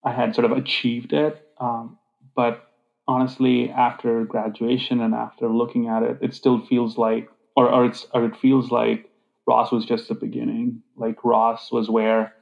I 0.03 0.11
had 0.11 0.35
sort 0.35 0.45
of 0.45 0.51
achieved 0.51 1.13
it. 1.13 1.47
Um, 1.59 1.97
but 2.35 2.69
honestly, 3.07 3.71
after 3.71 4.23
graduation 4.25 5.01
and 5.01 5.15
after 5.15 5.47
looking 5.49 5.87
at 5.87 6.03
it, 6.03 6.19
it 6.21 6.33
still 6.33 6.63
feels 6.65 6.97
like, 6.97 7.29
or, 7.55 7.69
or, 7.71 7.85
it's, 7.85 8.05
or 8.13 8.25
it 8.25 8.37
feels 8.37 8.69
like 8.69 9.09
Ross 9.47 9.71
was 9.71 9.85
just 9.85 10.09
the 10.09 10.15
beginning. 10.15 10.83
Like 10.95 11.23
Ross 11.23 11.71
was 11.71 11.89
where 11.89 12.33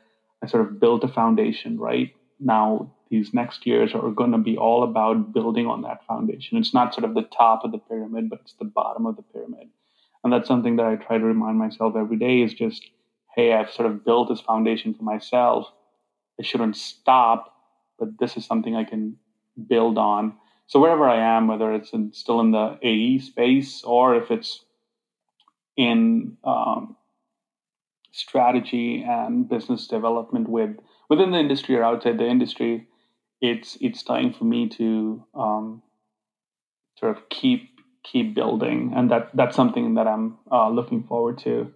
I 0.43 0.47
sort 0.47 0.65
of 0.65 0.79
built 0.79 1.03
a 1.03 1.07
foundation, 1.07 1.79
right? 1.79 2.11
Now, 2.39 2.91
these 3.09 3.33
next 3.33 3.65
years 3.65 3.93
are 3.93 4.09
going 4.11 4.31
to 4.31 4.37
be 4.39 4.57
all 4.57 4.83
about 4.83 5.31
building 5.31 5.67
on 5.67 5.83
that 5.83 6.05
foundation. 6.05 6.57
It's 6.57 6.73
not 6.73 6.93
sort 6.93 7.05
of 7.05 7.13
the 7.13 7.21
top 7.37 7.63
of 7.63 7.71
the 7.71 7.77
pyramid, 7.77 8.29
but 8.29 8.39
it's 8.41 8.53
the 8.53 8.65
bottom 8.65 9.05
of 9.05 9.15
the 9.15 9.21
pyramid. 9.21 9.69
And 10.23 10.33
that's 10.33 10.47
something 10.47 10.75
that 10.77 10.87
I 10.87 10.95
try 10.95 11.19
to 11.19 11.23
remind 11.23 11.59
myself 11.59 11.95
every 11.95 12.17
day 12.17 12.41
is 12.41 12.53
just, 12.53 12.89
hey, 13.35 13.53
I've 13.53 13.71
sort 13.71 13.89
of 13.89 14.03
built 14.03 14.29
this 14.29 14.41
foundation 14.41 14.95
for 14.95 15.03
myself. 15.03 15.71
I 16.39 16.43
shouldn't 16.43 16.75
stop, 16.75 17.53
but 17.99 18.17
this 18.19 18.35
is 18.35 18.45
something 18.45 18.75
I 18.75 18.83
can 18.83 19.17
build 19.67 19.99
on. 19.99 20.33
So 20.65 20.79
wherever 20.79 21.07
I 21.07 21.17
am, 21.17 21.47
whether 21.47 21.71
it's 21.71 21.93
in, 21.93 22.11
still 22.11 22.39
in 22.41 22.51
the 22.51 22.79
AE 22.81 23.19
space 23.19 23.83
or 23.83 24.15
if 24.15 24.31
it's 24.31 24.64
in 25.77 26.37
um, 26.43 26.95
strategy 28.11 29.03
and 29.07 29.47
business 29.49 29.87
development 29.87 30.49
with 30.49 30.77
within 31.09 31.31
the 31.31 31.37
industry 31.39 31.75
or 31.75 31.83
outside 31.83 32.17
the 32.17 32.27
industry, 32.27 32.87
it's 33.41 33.77
it's 33.81 34.03
time 34.03 34.33
for 34.33 34.45
me 34.45 34.69
to 34.69 35.23
um, 35.35 35.81
sort 36.97 37.15
of 37.17 37.29
keep 37.29 37.69
keep 38.03 38.33
building, 38.35 38.93
and 38.95 39.11
that 39.11 39.29
that's 39.33 39.55
something 39.55 39.95
that 39.95 40.07
I'm 40.07 40.37
uh, 40.51 40.69
looking 40.69 41.03
forward 41.03 41.37
to. 41.39 41.73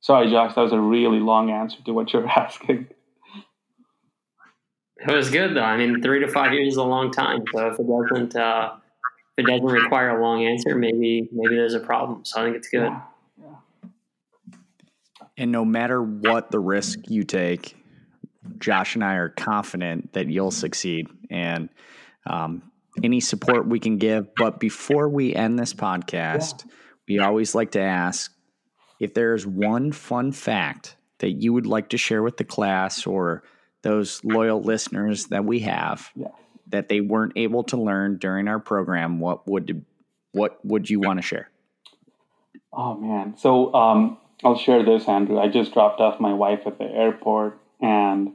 Sorry, 0.00 0.30
Josh, 0.30 0.54
that 0.54 0.60
was 0.60 0.72
a 0.72 0.80
really 0.80 1.20
long 1.20 1.50
answer 1.50 1.78
to 1.84 1.92
what 1.92 2.12
you're 2.12 2.26
asking. 2.44 2.88
It 5.06 5.14
was 5.14 5.30
good 5.30 5.56
though. 5.56 5.62
I 5.62 5.76
mean, 5.78 6.02
three 6.02 6.20
to 6.20 6.28
five 6.28 6.52
years 6.52 6.74
is 6.74 6.76
a 6.76 6.84
long 6.84 7.10
time. 7.10 7.42
So 7.54 7.68
if 7.68 7.78
it 7.78 7.86
doesn't, 7.86 8.36
uh, 8.36 8.72
if 9.36 9.44
it 9.44 9.50
doesn't 9.50 9.66
require 9.66 10.18
a 10.18 10.22
long 10.22 10.44
answer, 10.44 10.74
maybe 10.76 11.28
maybe 11.32 11.56
there's 11.56 11.74
a 11.74 11.80
problem. 11.80 12.24
So 12.24 12.40
I 12.40 12.44
think 12.44 12.56
it's 12.56 12.68
good. 12.68 12.84
Yeah. 12.84 13.00
And 15.40 15.50
no 15.50 15.64
matter 15.64 16.02
what 16.02 16.50
the 16.50 16.58
risk 16.58 17.08
you 17.08 17.24
take, 17.24 17.74
Josh 18.58 18.94
and 18.94 19.02
I 19.02 19.14
are 19.14 19.30
confident 19.30 20.12
that 20.12 20.28
you'll 20.28 20.50
succeed. 20.50 21.08
And 21.30 21.70
um, 22.26 22.70
any 23.02 23.20
support 23.20 23.66
we 23.66 23.80
can 23.80 23.96
give. 23.96 24.34
But 24.34 24.60
before 24.60 25.08
we 25.08 25.34
end 25.34 25.58
this 25.58 25.72
podcast, 25.72 26.66
yeah. 26.66 26.72
we 27.08 27.18
always 27.20 27.54
like 27.54 27.70
to 27.70 27.80
ask 27.80 28.30
if 29.00 29.14
there's 29.14 29.46
one 29.46 29.92
fun 29.92 30.32
fact 30.32 30.96
that 31.20 31.30
you 31.30 31.54
would 31.54 31.66
like 31.66 31.88
to 31.88 31.96
share 31.96 32.22
with 32.22 32.36
the 32.36 32.44
class 32.44 33.06
or 33.06 33.42
those 33.80 34.22
loyal 34.22 34.60
listeners 34.60 35.28
that 35.28 35.46
we 35.46 35.60
have 35.60 36.10
yeah. 36.14 36.28
that 36.68 36.90
they 36.90 37.00
weren't 37.00 37.32
able 37.36 37.64
to 37.64 37.78
learn 37.78 38.18
during 38.18 38.46
our 38.46 38.60
program, 38.60 39.20
what 39.20 39.48
would 39.48 39.86
what 40.32 40.62
would 40.66 40.90
you 40.90 41.00
want 41.00 41.16
to 41.18 41.22
share? 41.22 41.48
Oh 42.74 42.94
man, 42.94 43.38
so 43.38 43.72
um, 43.72 44.18
I'll 44.44 44.56
share 44.56 44.84
this, 44.84 45.08
Andrew. 45.08 45.38
I 45.38 45.48
just 45.48 45.72
dropped 45.72 46.00
off 46.00 46.20
my 46.20 46.32
wife 46.32 46.60
at 46.66 46.78
the 46.78 46.84
airport, 46.84 47.60
and 47.80 48.32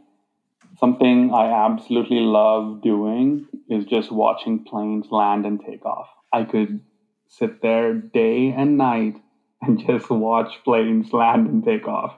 something 0.79 1.33
I 1.33 1.65
absolutely 1.65 2.19
love 2.19 2.81
doing 2.81 3.47
is 3.69 3.85
just 3.85 4.11
watching 4.11 4.63
planes 4.65 5.07
land 5.11 5.45
and 5.45 5.59
take 5.59 5.85
off. 5.85 6.09
I 6.31 6.43
could 6.43 6.81
sit 7.27 7.61
there 7.61 7.93
day 7.93 8.51
and 8.51 8.77
night 8.77 9.15
and 9.61 9.79
just 9.87 10.09
watch 10.09 10.53
planes 10.63 11.11
land 11.13 11.47
and 11.47 11.63
take 11.63 11.87
off. 11.87 12.17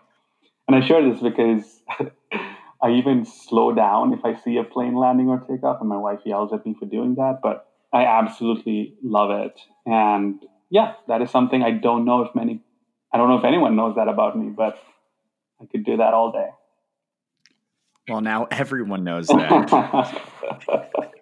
And 0.67 0.75
I 0.75 0.85
share 0.85 1.07
this 1.09 1.21
because 1.21 1.81
I 2.81 2.91
even 2.91 3.25
slow 3.25 3.73
down 3.73 4.13
if 4.13 4.23
I 4.25 4.35
see 4.35 4.57
a 4.57 4.63
plane 4.63 4.95
landing 4.95 5.29
or 5.29 5.39
take 5.39 5.63
off, 5.63 5.79
and 5.79 5.89
my 5.89 5.97
wife 5.97 6.19
yells 6.25 6.53
at 6.53 6.65
me 6.65 6.75
for 6.79 6.85
doing 6.85 7.15
that. 7.15 7.39
But 7.41 7.67
I 7.93 8.05
absolutely 8.05 8.95
love 9.03 9.31
it. 9.31 9.59
And 9.85 10.43
yeah, 10.69 10.95
that 11.07 11.21
is 11.21 11.31
something 11.31 11.63
I 11.63 11.71
don't 11.71 12.05
know 12.05 12.21
if 12.23 12.35
many, 12.35 12.61
I 13.13 13.17
don't 13.17 13.29
know 13.29 13.37
if 13.37 13.45
anyone 13.45 13.75
knows 13.75 13.95
that 13.95 14.07
about 14.07 14.37
me, 14.37 14.49
but 14.49 14.77
I 15.61 15.65
could 15.65 15.85
do 15.85 15.97
that 15.97 16.13
all 16.13 16.31
day. 16.31 16.49
Well, 18.07 18.21
now 18.21 18.47
everyone 18.51 19.03
knows 19.03 19.27
that. 19.27 20.21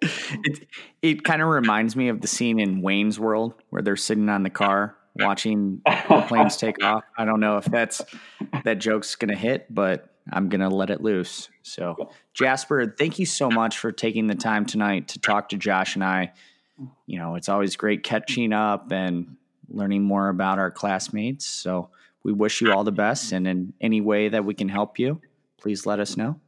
it 0.02 0.68
it 1.02 1.24
kind 1.24 1.42
of 1.42 1.48
reminds 1.48 1.96
me 1.96 2.08
of 2.08 2.20
the 2.20 2.28
scene 2.28 2.60
in 2.60 2.80
Wayne's 2.80 3.18
World 3.18 3.54
where 3.70 3.82
they're 3.82 3.96
sitting 3.96 4.28
on 4.28 4.42
the 4.44 4.50
car 4.50 4.96
watching 5.16 5.80
the 5.84 6.24
planes 6.28 6.56
take 6.56 6.82
off. 6.84 7.04
I 7.16 7.24
don't 7.24 7.40
know 7.40 7.56
if 7.56 7.64
that's 7.64 8.02
that 8.64 8.78
joke's 8.78 9.16
going 9.16 9.30
to 9.30 9.36
hit, 9.36 9.72
but 9.72 10.10
I'm 10.30 10.48
going 10.48 10.60
to 10.60 10.68
let 10.68 10.90
it 10.90 11.00
loose. 11.00 11.48
So, 11.62 12.10
Jasper, 12.34 12.94
thank 12.98 13.18
you 13.18 13.26
so 13.26 13.50
much 13.50 13.78
for 13.78 13.92
taking 13.92 14.26
the 14.26 14.34
time 14.34 14.66
tonight 14.66 15.08
to 15.08 15.20
talk 15.20 15.50
to 15.50 15.56
Josh 15.56 15.94
and 15.94 16.04
I. 16.04 16.32
You 17.06 17.18
know, 17.18 17.36
it's 17.36 17.48
always 17.48 17.76
great 17.76 18.02
catching 18.02 18.52
up 18.52 18.92
and 18.92 19.36
learning 19.68 20.02
more 20.02 20.28
about 20.28 20.58
our 20.58 20.70
classmates. 20.70 21.44
So, 21.44 21.90
we 22.26 22.32
wish 22.32 22.60
you 22.60 22.72
all 22.72 22.82
the 22.82 22.90
best 22.90 23.30
and 23.30 23.46
in 23.46 23.72
any 23.80 24.00
way 24.00 24.28
that 24.28 24.44
we 24.44 24.52
can 24.52 24.68
help 24.68 24.98
you, 24.98 25.20
please 25.58 25.86
let 25.86 26.00
us 26.00 26.16
know. 26.16 26.40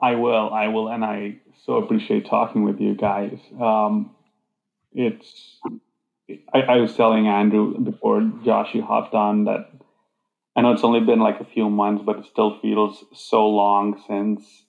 I 0.00 0.14
will. 0.14 0.50
I 0.54 0.68
will. 0.68 0.88
And 0.88 1.04
I 1.04 1.36
so 1.66 1.74
appreciate 1.74 2.26
talking 2.26 2.64
with 2.64 2.80
you 2.80 2.94
guys. 2.94 3.38
Um, 3.60 4.14
it's, 4.94 5.58
I, 6.54 6.60
I, 6.62 6.76
was 6.78 6.96
telling 6.96 7.28
Andrew 7.28 7.78
before 7.78 8.22
Josh, 8.42 8.74
you 8.74 8.80
hopped 8.80 9.12
on 9.12 9.44
that 9.44 9.70
I 10.56 10.62
know 10.62 10.72
it's 10.72 10.82
only 10.82 11.00
been 11.00 11.20
like 11.20 11.40
a 11.40 11.44
few 11.44 11.68
months, 11.68 12.02
but 12.02 12.20
it 12.20 12.24
still 12.24 12.58
feels 12.60 13.04
so 13.12 13.46
long 13.46 14.02
since 14.08 14.64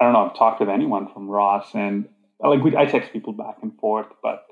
I 0.00 0.04
don't 0.04 0.14
know, 0.14 0.30
I've 0.30 0.38
talked 0.38 0.60
with 0.60 0.70
anyone 0.70 1.12
from 1.12 1.28
Ross 1.28 1.74
and 1.74 2.08
like 2.40 2.62
we, 2.62 2.74
I 2.74 2.86
text 2.86 3.12
people 3.12 3.34
back 3.34 3.56
and 3.60 3.78
forth, 3.78 4.06
but 4.22 4.46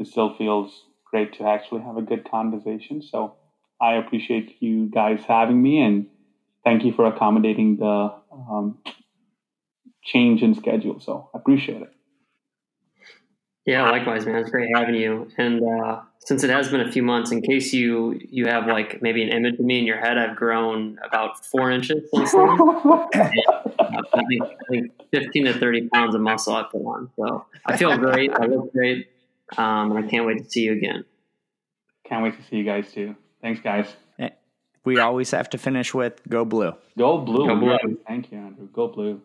it 0.00 0.08
still 0.08 0.34
feels 0.34 0.87
great 1.10 1.36
to 1.38 1.44
actually 1.44 1.82
have 1.82 1.96
a 1.96 2.02
good 2.02 2.28
conversation. 2.30 3.02
So 3.02 3.34
I 3.80 3.94
appreciate 3.94 4.56
you 4.60 4.86
guys 4.86 5.20
having 5.26 5.62
me 5.62 5.80
and 5.80 6.06
thank 6.64 6.84
you 6.84 6.92
for 6.92 7.06
accommodating 7.06 7.76
the 7.76 8.12
um, 8.32 8.78
change 10.04 10.42
in 10.42 10.54
schedule. 10.54 11.00
So 11.00 11.30
I 11.34 11.38
appreciate 11.38 11.82
it. 11.82 11.92
Yeah, 13.68 13.90
likewise, 13.90 14.24
man. 14.24 14.36
It's 14.36 14.50
great 14.50 14.70
having 14.74 14.94
you. 14.94 15.28
And 15.36 15.62
uh, 15.62 16.00
since 16.20 16.42
it 16.42 16.48
has 16.48 16.70
been 16.70 16.80
a 16.80 16.90
few 16.90 17.02
months, 17.02 17.32
in 17.32 17.42
case 17.42 17.70
you 17.74 18.18
you 18.30 18.46
have 18.46 18.66
like 18.66 19.02
maybe 19.02 19.22
an 19.22 19.28
image 19.28 19.58
of 19.58 19.60
me 19.60 19.78
in 19.78 19.84
your 19.84 19.98
head, 19.98 20.16
I've 20.16 20.36
grown 20.36 20.98
about 21.04 21.44
four 21.44 21.70
inches 21.70 22.08
since 22.14 22.32
then. 22.32 22.40
I, 22.48 24.22
think, 24.26 24.42
I 24.42 24.64
think 24.70 24.92
fifteen 25.10 25.44
to 25.44 25.52
thirty 25.52 25.86
pounds 25.88 26.14
of 26.14 26.22
muscle 26.22 26.56
I 26.56 26.62
put 26.62 26.80
on. 26.80 27.10
So 27.16 27.44
I 27.66 27.76
feel 27.76 27.94
great. 27.98 28.30
I 28.32 28.46
look 28.46 28.72
great, 28.72 29.08
um, 29.56 29.92
and 29.92 30.04
I 30.04 30.08
can't 30.08 30.26
wait 30.26 30.38
to 30.38 30.50
see 30.50 30.62
you 30.62 30.72
again. 30.72 31.04
Can't 32.04 32.22
wait 32.22 32.36
to 32.36 32.42
see 32.48 32.56
you 32.56 32.64
guys 32.64 32.92
too. 32.92 33.16
Thanks, 33.40 33.60
guys 33.60 33.86
we 34.88 34.98
always 34.98 35.30
have 35.32 35.50
to 35.50 35.58
finish 35.58 35.92
with 35.92 36.26
go 36.28 36.44
blue. 36.46 36.72
Go 36.96 37.18
blue. 37.18 37.46
Go 37.46 37.56
blue. 37.56 37.98
Thank 38.06 38.32
you, 38.32 38.38
Andrew. 38.38 38.68
Go 38.72 38.88
blue. 38.88 39.20